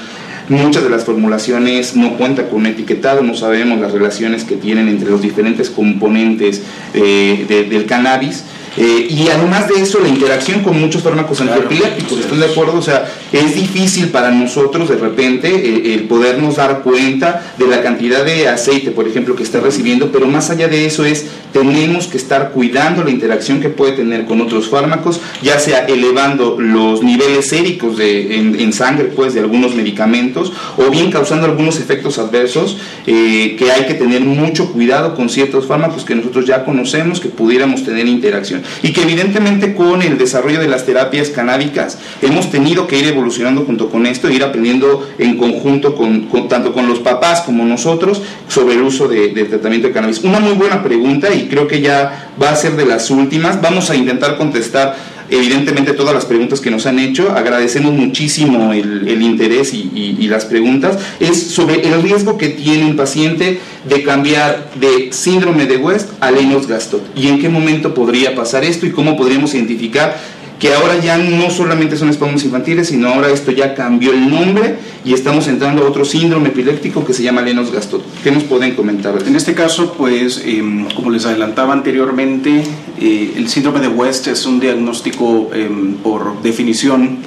Muchas 0.48 0.82
de 0.82 0.90
las 0.90 1.04
formulaciones 1.04 1.94
no 1.94 2.16
cuentan 2.16 2.46
con 2.48 2.60
un 2.60 2.66
etiquetado, 2.66 3.22
no 3.22 3.34
sabemos 3.34 3.80
las 3.80 3.92
relaciones 3.92 4.44
que 4.44 4.56
tienen 4.56 4.88
entre 4.88 5.08
los 5.08 5.22
diferentes 5.22 5.70
componentes 5.70 6.62
eh, 6.94 7.66
del 7.70 7.86
cannabis. 7.86 8.44
Eh, 8.76 9.06
y 9.10 9.28
además 9.28 9.68
de 9.68 9.82
eso, 9.82 10.00
la 10.00 10.08
interacción 10.08 10.62
con 10.62 10.80
muchos 10.80 11.02
fármacos 11.02 11.40
antiepilépticos, 11.40 12.20
¿están 12.20 12.40
de 12.40 12.46
acuerdo? 12.46 12.78
O 12.78 12.82
sea, 12.82 13.10
es 13.32 13.54
difícil 13.54 14.08
para 14.08 14.30
nosotros 14.30 14.88
de 14.88 14.96
repente 14.96 15.48
eh, 15.48 15.94
el 15.94 16.04
podernos 16.04 16.56
dar 16.56 16.82
cuenta 16.82 17.54
de 17.58 17.66
la 17.66 17.82
cantidad 17.82 18.24
de 18.24 18.48
aceite, 18.48 18.90
por 18.90 19.06
ejemplo, 19.06 19.36
que 19.36 19.42
está 19.42 19.60
recibiendo, 19.60 20.10
pero 20.10 20.26
más 20.26 20.50
allá 20.50 20.68
de 20.68 20.86
eso 20.86 21.04
es, 21.04 21.26
tenemos 21.52 22.06
que 22.06 22.16
estar 22.16 22.50
cuidando 22.52 23.04
la 23.04 23.10
interacción 23.10 23.60
que 23.60 23.68
puede 23.68 23.92
tener 23.92 24.24
con 24.24 24.40
otros 24.40 24.68
fármacos, 24.68 25.20
ya 25.42 25.58
sea 25.58 25.84
elevando 25.86 26.56
los 26.58 27.02
niveles 27.02 27.48
séricos 27.48 27.98
de, 27.98 28.36
en, 28.36 28.72
sangre, 28.72 29.04
pues, 29.04 29.34
de 29.34 29.40
algunos 29.40 29.74
medicamentos, 29.74 30.52
o 30.78 30.90
bien 30.90 31.10
causando 31.10 31.46
algunos 31.46 31.78
efectos 31.78 32.18
adversos, 32.18 32.78
eh, 33.06 33.56
que 33.58 33.70
hay 33.70 33.84
que 33.86 33.94
tener 33.94 34.22
mucho 34.22 34.72
cuidado 34.72 35.14
con 35.14 35.28
ciertos 35.28 35.66
fármacos 35.66 36.04
que 36.04 36.14
nosotros 36.14 36.46
ya 36.46 36.64
conocemos 36.64 37.20
que 37.20 37.28
pudiéramos 37.28 37.84
tener 37.84 38.06
interacción. 38.06 38.61
Y 38.82 38.92
que 38.92 39.02
evidentemente 39.02 39.74
con 39.74 40.02
el 40.02 40.18
desarrollo 40.18 40.60
de 40.60 40.68
las 40.68 40.86
terapias 40.86 41.30
canábicas 41.30 41.98
hemos 42.20 42.50
tenido 42.50 42.86
que 42.86 42.98
ir 42.98 43.06
evolucionando 43.06 43.64
junto 43.64 43.88
con 43.90 44.06
esto, 44.06 44.30
ir 44.30 44.42
aprendiendo 44.42 45.08
en 45.18 45.36
conjunto 45.36 45.94
con, 45.94 46.28
tanto 46.48 46.72
con 46.72 46.88
los 46.88 47.00
papás 47.00 47.42
como 47.42 47.64
nosotros 47.64 48.22
sobre 48.48 48.74
el 48.74 48.82
uso 48.82 49.08
de, 49.08 49.28
del 49.28 49.48
tratamiento 49.48 49.88
de 49.88 49.94
cannabis. 49.94 50.20
Una 50.20 50.40
muy 50.40 50.52
buena 50.52 50.82
pregunta 50.82 51.32
y 51.32 51.48
creo 51.48 51.66
que 51.66 51.80
ya 51.80 52.32
va 52.40 52.50
a 52.50 52.56
ser 52.56 52.76
de 52.76 52.86
las 52.86 53.10
últimas. 53.10 53.60
Vamos 53.60 53.90
a 53.90 53.96
intentar 53.96 54.36
contestar 54.36 54.96
evidentemente 55.32 55.94
todas 55.94 56.14
las 56.14 56.26
preguntas 56.26 56.60
que 56.60 56.70
nos 56.70 56.86
han 56.86 56.98
hecho, 56.98 57.32
agradecemos 57.32 57.92
muchísimo 57.92 58.72
el, 58.72 59.22
interés 59.22 59.72
y, 59.72 60.28
las 60.28 60.44
preguntas, 60.44 60.98
es 61.20 61.42
sobre 61.50 61.86
el 61.88 62.02
riesgo 62.02 62.36
que 62.36 62.48
tiene 62.48 62.84
un 62.84 62.96
paciente 62.96 63.58
de 63.88 64.02
cambiar 64.02 64.70
de 64.74 65.12
síndrome 65.12 65.66
de 65.66 65.78
West 65.78 66.10
a 66.20 66.30
Lennox-Gastaut 66.30 67.02
y 67.16 67.28
en 67.28 67.40
qué 67.40 67.48
momento 67.48 67.94
podría 67.94 68.34
pasar 68.34 68.64
esto 68.64 68.86
y 68.86 68.90
cómo 68.90 69.16
podríamos 69.16 69.54
identificar 69.54 70.16
que 70.58 70.72
ahora 70.72 70.98
ya 70.98 71.18
no 71.18 71.50
solamente 71.50 71.96
son 71.96 72.08
espasmos 72.08 72.44
infantiles, 72.44 72.88
sino 72.88 73.08
ahora 73.08 73.30
esto 73.30 73.50
ya 73.50 73.74
cambió 73.74 74.12
el 74.12 74.30
nombre 74.30 74.76
y 75.04 75.12
estamos 75.12 75.48
entrando 75.48 75.84
a 75.84 75.88
otro 75.88 76.04
síndrome 76.04 76.50
epiléptico 76.50 77.04
que 77.04 77.12
se 77.12 77.22
llama 77.22 77.42
Lennox-Gastaut. 77.42 78.02
¿Qué 78.22 78.30
nos 78.30 78.44
pueden 78.44 78.74
comentar? 78.74 79.14
En 79.26 79.34
este 79.34 79.54
caso, 79.54 79.94
pues, 79.94 80.42
em, 80.44 80.88
como 80.90 81.10
les 81.10 81.26
adelantaba 81.26 81.72
anteriormente, 81.72 82.62
eh, 83.00 83.32
el 83.36 83.48
síndrome 83.48 83.80
de 83.80 83.88
West 83.88 84.28
es 84.28 84.46
un 84.46 84.60
diagnóstico 84.60 85.50
em, 85.52 85.94
por 85.94 86.40
definición, 86.42 87.18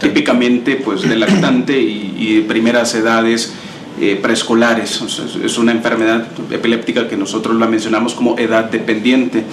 típicamente, 0.00 0.76
pues, 0.76 1.02
de 1.02 1.16
lactante 1.16 1.78
y, 1.78 2.36
de 2.36 2.42
primeras 2.42 2.94
edades 2.94 3.52
eh, 4.00 4.18
preescolares. 4.20 5.02
es 5.44 5.58
una 5.58 5.72
enfermedad 5.72 6.28
epiléptica 6.50 7.08
que 7.08 7.16
nosotros 7.16 7.56
la 7.56 7.66
mencionamos 7.66 8.14
como 8.14 8.38
edad 8.38 8.70
dependiente. 8.70 9.44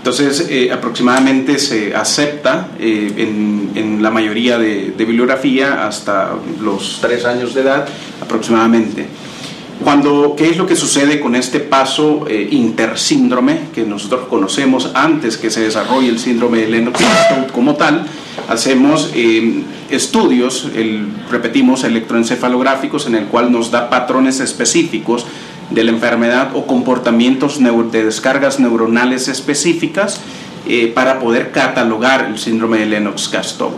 Entonces, 0.00 0.46
eh, 0.48 0.72
aproximadamente 0.72 1.58
se 1.58 1.94
acepta 1.94 2.68
eh, 2.78 3.12
en, 3.74 4.02
la 4.02 4.10
mayoría 4.10 4.56
de, 4.58 4.94
bibliografía 4.96 5.86
hasta 5.86 6.30
los 6.62 6.98
tres 7.02 7.26
años 7.26 7.54
de 7.54 7.60
edad 7.60 7.86
aproximadamente. 8.20 9.06
Cuando, 9.84 10.34
¿Qué 10.36 10.48
es 10.48 10.56
lo 10.56 10.66
que 10.66 10.74
sucede 10.74 11.20
con 11.20 11.36
este 11.36 11.60
paso 11.60 12.26
intersíndrome 12.28 13.68
que 13.74 13.84
nosotros 13.84 14.26
conocemos 14.28 14.90
antes 14.94 15.36
que 15.36 15.50
se 15.50 15.60
desarrolle 15.60 16.08
el 16.08 16.18
síndrome 16.18 16.60
de 16.60 16.68
Lennox-Gastaut 16.68 17.50
como 17.52 17.76
tal? 17.76 18.06
hacemos 18.50 19.12
eh, 19.14 19.62
estudios, 19.90 20.68
repetimos, 21.30 21.84
electroencefalográficos 21.84 23.06
en 23.06 23.14
el 23.14 23.24
cual 23.26 23.52
nos 23.52 23.70
da 23.70 23.88
patrones 23.88 24.40
específicos 24.40 25.24
de 25.70 25.84
la 25.84 25.90
enfermedad 25.90 26.50
o 26.54 26.66
comportamientos 26.66 27.60
de 27.60 28.04
descargas 28.04 28.58
neuronales 28.58 29.28
específicas 29.28 30.20
eh, 30.66 30.92
para 30.94 31.18
poder 31.18 31.52
catalogar 31.52 32.26
el 32.26 32.38
síndrome 32.38 32.78
de 32.78 32.86
Lennox-Gastaut. 32.86 33.72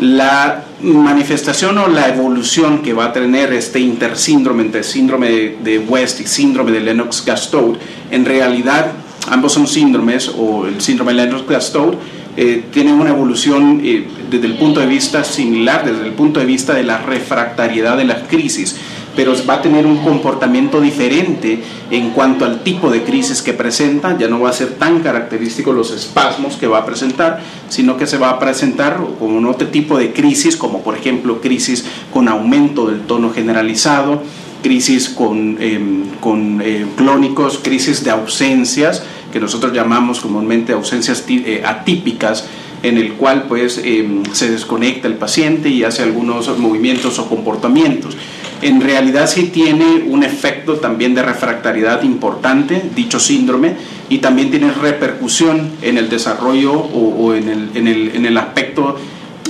La 0.00 0.64
manifestación 0.82 1.78
o 1.78 1.86
la 1.88 2.08
evolución 2.08 2.82
que 2.82 2.92
va 2.92 3.06
a 3.06 3.12
tener 3.12 3.52
este 3.52 3.78
intersíndrome 3.78 4.64
entre 4.64 4.82
síndrome 4.82 5.56
de 5.62 5.78
West 5.78 6.20
y 6.20 6.26
síndrome 6.26 6.72
de 6.72 6.80
Lennox-Gastaut, 6.80 7.78
en 8.10 8.24
realidad 8.24 8.92
ambos 9.30 9.52
son 9.52 9.66
síndromes 9.66 10.28
o 10.36 10.66
el 10.66 10.80
síndrome 10.80 11.14
de 11.14 11.26
Lennox-Gastaut 11.26 11.96
eh, 12.34 12.64
tienen 12.72 12.94
una 12.94 13.10
evolución 13.10 13.82
eh, 13.84 14.06
desde 14.30 14.46
el 14.46 14.54
punto 14.54 14.80
de 14.80 14.86
vista 14.86 15.22
similar, 15.22 15.84
desde 15.84 16.06
el 16.06 16.14
punto 16.14 16.40
de 16.40 16.46
vista 16.46 16.72
de 16.72 16.82
la 16.82 16.96
refractariedad 16.96 17.98
de 17.98 18.04
las 18.04 18.22
crisis, 18.22 18.76
pero 19.14 19.34
va 19.48 19.54
a 19.54 19.62
tener 19.62 19.86
un 19.86 19.98
comportamiento 19.98 20.80
diferente 20.80 21.62
en 21.90 22.10
cuanto 22.10 22.44
al 22.44 22.62
tipo 22.62 22.90
de 22.90 23.02
crisis 23.02 23.42
que 23.42 23.52
presenta, 23.52 24.16
ya 24.16 24.28
no 24.28 24.40
va 24.40 24.50
a 24.50 24.52
ser 24.52 24.74
tan 24.74 25.00
característico 25.00 25.72
los 25.72 25.90
espasmos 25.90 26.56
que 26.56 26.66
va 26.66 26.78
a 26.78 26.86
presentar, 26.86 27.40
sino 27.68 27.96
que 27.96 28.06
se 28.06 28.16
va 28.16 28.30
a 28.30 28.38
presentar 28.38 28.98
con 29.18 29.44
otro 29.46 29.68
tipo 29.68 29.98
de 29.98 30.12
crisis, 30.12 30.56
como 30.56 30.82
por 30.82 30.96
ejemplo 30.96 31.40
crisis 31.40 31.84
con 32.12 32.28
aumento 32.28 32.86
del 32.86 33.02
tono 33.02 33.30
generalizado, 33.30 34.22
crisis 34.62 35.08
con, 35.08 35.58
em, 35.60 36.04
con 36.20 36.60
eh, 36.62 36.86
clónicos, 36.96 37.58
crisis 37.58 38.02
de 38.04 38.10
ausencias, 38.10 39.02
que 39.32 39.40
nosotros 39.40 39.72
llamamos 39.72 40.20
comúnmente 40.20 40.72
ausencias 40.72 41.24
eh, 41.28 41.62
atípicas, 41.64 42.46
en 42.82 42.98
el 42.98 43.14
cual 43.14 43.44
pues 43.48 43.80
em, 43.84 44.24
se 44.32 44.50
desconecta 44.50 45.08
el 45.08 45.14
paciente 45.14 45.68
y 45.68 45.84
hace 45.84 46.02
algunos 46.02 46.58
movimientos 46.58 47.18
o 47.18 47.28
comportamientos. 47.28 48.16
En 48.62 48.80
realidad 48.80 49.26
sí 49.26 49.50
tiene 49.52 50.04
un 50.06 50.22
efecto 50.22 50.76
también 50.76 51.14
de 51.16 51.22
refractariedad 51.22 52.02
importante, 52.04 52.80
dicho 52.94 53.18
síndrome, 53.18 53.74
y 54.08 54.18
también 54.18 54.50
tiene 54.50 54.70
repercusión 54.70 55.72
en 55.82 55.98
el 55.98 56.08
desarrollo 56.08 56.72
o, 56.72 57.34
en, 57.34 57.48
el, 57.48 57.70
en, 57.74 57.88
el, 57.88 58.12
en, 58.14 58.24
el, 58.24 58.38
aspecto 58.38 58.96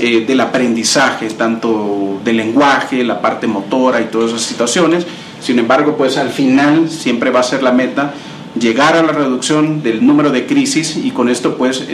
eh, 0.00 0.24
del 0.26 0.40
aprendizaje, 0.40 1.28
tanto 1.30 2.20
del 2.24 2.38
lenguaje, 2.38 3.04
la 3.04 3.20
parte 3.20 3.46
motora 3.46 4.00
y 4.00 4.04
todas 4.04 4.30
esas 4.30 4.42
situaciones. 4.42 5.06
Sin 5.42 5.58
embargo, 5.58 5.94
pues 5.96 6.16
al 6.16 6.30
final 6.30 6.88
siempre 6.88 7.30
va 7.30 7.40
a 7.40 7.42
ser 7.42 7.62
la 7.62 7.72
meta 7.72 8.14
llegar 8.58 8.96
a 8.96 9.02
la 9.02 9.12
reducción 9.12 9.82
del 9.82 10.06
número 10.06 10.30
de 10.30 10.46
crisis 10.46 10.96
y 10.96 11.10
con 11.10 11.28
esto 11.28 11.56
pues 11.56 11.86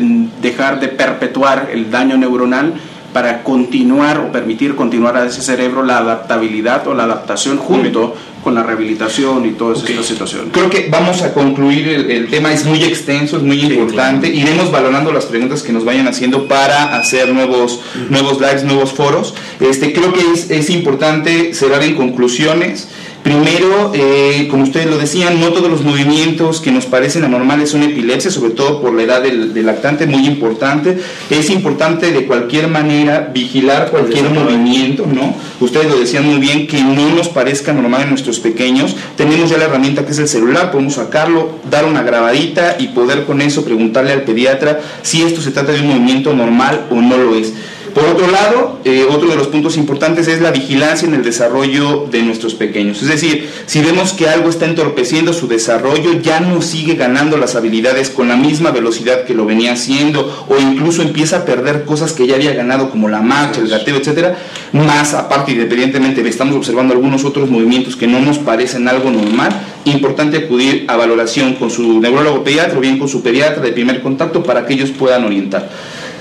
dejar 0.43 0.81
de 0.81 0.89
perpetuar 0.89 1.71
el 1.73 1.91
daño 1.91 2.17
neuronal 2.17 2.75
para 3.13 3.43
continuar 3.43 4.19
o 4.19 4.33
permitir 4.33 4.77
continuar 4.77 5.17
a 5.17 5.27
ese 5.27 5.41
cerebro 5.43 5.83
la 5.83 5.99
adaptabilidad 5.99 6.87
o 6.89 6.95
la 6.95 7.05
adaptación 7.05 7.57
junto 7.57 8.15
con 8.45 8.55
la 8.55 8.63
rehabilitación 8.63 9.47
y 9.47 9.53
todas 9.53 9.83
estas 9.89 10.07
situaciones. 10.07 10.49
Creo 10.53 10.71
que 10.71 10.89
vamos 10.91 11.23
a 11.23 11.35
concluir 11.35 11.89
el, 11.89 12.29
tema, 12.29 12.53
es 12.53 12.65
muy 12.65 12.83
extenso, 12.85 13.37
es 13.37 13.43
muy 13.43 13.61
importante, 13.61 14.29
iremos 14.29 14.71
valorando 14.71 15.13
las 15.13 15.27
preguntas 15.27 15.63
que 15.63 15.73
nos 15.73 15.85
vayan 15.85 16.07
haciendo 16.07 16.47
para 16.47 16.97
hacer 16.97 17.33
nuevos, 17.33 17.81
nuevos 18.09 18.41
lives, 18.41 18.65
nuevos 18.65 18.93
foros. 18.93 19.35
Este, 19.61 19.93
creo 19.93 20.13
que 20.13 20.21
es, 20.33 20.51
es 20.51 20.71
importante 20.71 21.53
cerrar 21.55 21.83
en 21.83 21.95
conclusiones. 21.95 22.89
Primero, 23.29 23.93
eh, 23.95 24.49
como 24.51 24.63
ustedes 24.63 24.87
lo 24.87 24.97
decían, 24.97 25.39
no 25.39 25.53
todos 25.53 25.71
los 25.71 25.83
movimientos 25.83 26.63
que 26.63 26.73
nos 26.73 26.87
parecen 26.87 27.25
anormales 27.25 27.69
son 27.69 27.83
epilepsia, 27.83 28.31
sobre 28.31 28.53
todo 28.53 28.81
por 28.81 28.95
la 28.95 29.03
edad 29.03 29.21
del, 29.21 29.67
lactante, 29.67 30.07
muy 30.07 30.27
importante. 30.27 30.97
Es 31.29 31.51
importante 31.51 32.11
de 32.11 32.25
cualquier 32.25 32.69
manera 32.69 33.31
vigilar 33.31 33.91
cualquier 33.91 34.31
movimiento, 34.31 35.05
¿no? 35.07 35.35
Ustedes 35.61 35.91
lo 35.91 35.99
decían 35.99 36.25
muy 36.25 36.39
bien, 36.39 36.67
que 36.67 36.83
no 36.83 37.15
nos 37.15 37.29
parezca 37.29 37.75
normal 37.75 38.05
en 38.05 38.09
nuestros 38.09 38.41
pequeños. 38.41 38.97
Tenemos 39.15 39.51
ya 39.51 39.59
la 39.59 39.65
herramienta 39.65 40.07
que 40.07 40.13
es 40.13 40.19
el 40.21 40.29
celular, 40.29 40.71
podemos 40.71 40.95
sacarlo, 40.95 41.51
dar 41.71 41.85
una 41.85 42.03
grabadita 42.03 42.77
y 42.79 42.89
poder 42.89 43.27
con 43.27 43.43
eso 43.43 43.63
preguntarle 43.63 44.13
al 44.13 44.23
pediatra 44.23 44.81
si 45.03 45.21
esto 45.21 45.43
se 45.43 45.51
trata 45.51 45.73
de 45.73 45.81
un 45.81 45.89
movimiento 45.89 46.33
normal 46.33 46.87
o 46.91 46.95
no 46.95 47.19
lo 47.19 47.35
es. 47.35 47.53
Por 47.95 48.05
otro 48.05 48.31
lado, 48.31 48.79
eh, 48.85 49.07
otro 49.09 49.29
de 49.29 49.37
los 49.37 49.49
puntos 49.49 49.77
importantes 49.77 50.29
es 50.29 50.41
la 50.41 50.51
vigilancia 50.51 51.09
en 51.09 51.15
el 51.15 51.23
desarrollo 51.23 52.07
de 52.11 52.23
nuestros 52.23 52.55
pequeños. 52.55 53.03
Es 53.03 53.09
decir, 53.09 53.49
si 53.67 53.81
vemos 53.81 54.13
que 54.13 54.29
algo 54.29 54.49
está 54.49 54.67
entorpeciendo 54.67 55.33
su 55.33 55.49
desarrollo, 55.49 56.21
ya 56.21 56.41
no 56.41 56.63
sigue 56.63 56.95
ganando 56.95 57.37
las 57.37 57.57
habilidades 57.57 58.11
con 58.11 58.29
la 58.29 58.37
misma 58.37 58.71
velocidad 58.71 59.25
que 59.25 59.35
lo 59.35 59.47
venía 59.47 59.73
haciendo, 59.73 60.47
o 60.49 60.59
incluso 60.59 61.03
empieza 61.03 61.39
a 61.39 61.45
perder 61.45 61.85
cosas 61.85 62.13
que 62.13 62.27
ya 62.27 62.37
había 62.37 62.53
ganado, 62.53 62.91
como 62.91 63.09
la 63.09 63.21
marcha, 63.21 63.61
el 63.61 63.69
gateo, 63.69 63.97
etcétera. 63.97 64.39
Más 64.73 65.15
aparte, 65.15 65.53
independientemente, 65.53 66.27
estamos 66.29 66.57
observando 66.57 66.95
algunos 66.95 67.25
otros 67.25 67.51
movimientos 67.51 67.97
que 67.97 68.07
no 68.07 68.21
nos 68.21 68.39
parecen 68.39 68.87
algo 68.89 69.11
normal. 69.11 69.51
Importante 69.85 70.37
acudir 70.37 70.85
a 70.89 70.97
valoración 70.97 71.55
con 71.55 71.71
su 71.71 72.01
neurólogo 72.01 72.45
pediatra 72.45 72.79
o 72.79 72.81
bien 72.81 72.99
con 72.99 73.09
su 73.09 73.23
pediatra 73.23 73.63
de 73.63 73.73
primer 73.73 74.03
contacto 74.03 74.43
para 74.43 74.67
que 74.67 74.75
ellos 74.75 74.91
puedan 74.91 75.25
orientar. 75.25 75.71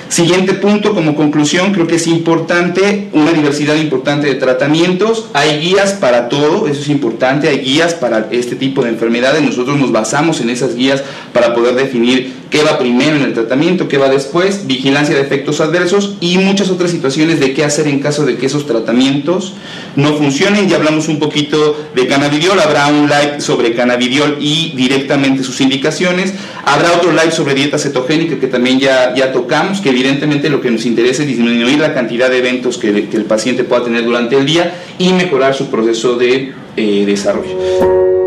Siguiente 0.10 0.54
punto, 0.54 0.94
como 0.94 1.16
conclusión, 1.16 1.74
creo 1.74 1.86
que 1.86 1.96
es 1.96 2.08
importante 2.08 3.10
una 3.14 3.34
diversidad 3.34 3.76
importante 3.76 4.28
de 4.28 4.36
tratamientos. 4.36 5.28
Hay 5.34 5.60
guías 5.60 5.94
para 5.94 6.30
todo, 6.30 6.68
eso 6.68 6.82
es 6.82 6.90
importante, 6.90 7.50
hay 7.50 7.60
guías 7.60 7.94
para 7.94 8.28
este 8.32 8.56
tipo 8.56 8.84
de 8.84 8.90
enfermedades. 8.90 9.42
Nosotros 9.42 9.78
nos 9.78 9.92
basamos 9.92 10.40
en 10.40 10.50
esas 10.50 10.76
guías 10.76 11.04
para 11.34 11.54
poder 11.54 11.76
definir 11.76 12.34
qué 12.50 12.64
va 12.64 12.78
primero 12.78 13.16
en 13.16 13.24
el 13.24 13.34
tratamiento, 13.34 13.88
qué 13.88 13.98
va 13.98 14.10
después, 14.10 14.68
vigilancia 14.68 15.16
de 15.16 15.22
efectos 15.22 15.62
adversos 15.62 16.16
y 16.22 16.38
muchas 16.38 16.70
otras 16.70 16.92
situaciones 16.92 17.40
de 17.40 17.54
qué 17.54 17.64
hacer 17.64 17.88
en 17.88 18.00
caso 18.00 18.26
de 18.26 18.38
que 18.38 18.46
esos 18.46 18.66
tratamientos 18.66 19.54
no 19.96 20.14
funcionen. 20.16 20.70
Ya 20.70 20.78
hablamos 20.78 21.08
un 21.08 21.20
poquito 21.20 21.78
de 21.96 22.08
cannabidiol, 22.08 22.60
habrá 22.60 22.88
un 22.88 23.10
live 23.10 23.42
sobre 23.42 23.74
cannabidiol 23.74 24.38
y 24.40 24.74
directamente 24.76 25.44
sus 25.44 25.60
indicaciones. 25.62 26.34
Habrá 26.66 26.94
otro 26.94 27.12
live 27.12 27.32
sobre 27.32 27.54
dieta 27.54 27.78
cetogénica 27.78 28.40
que 28.40 28.48
también 28.48 28.80
ya, 28.80 29.14
ya 29.16 29.32
tocamos, 29.32 29.82
que 29.82 29.90
evidentemente 29.90 30.50
lo 30.50 30.62
que 30.62 30.72
nos 30.72 30.86
interesa 30.86 31.24
es 31.24 31.28
disminuir 31.28 31.80
la 31.80 31.94
cantidad 31.94 32.30
de 32.30 32.40
eventos 32.40 32.78
que, 32.78 33.08
el 33.18 33.26
paciente 33.26 33.64
pueda 33.64 33.84
tener 33.84 34.06
durante 34.06 34.38
el 34.38 34.46
día 34.46 34.74
y 34.98 35.14
mejorar 35.14 35.56
su 35.56 35.70
proceso 35.70 36.16
de 36.16 36.54
eh, 36.76 37.04
desarrollo. 37.06 38.27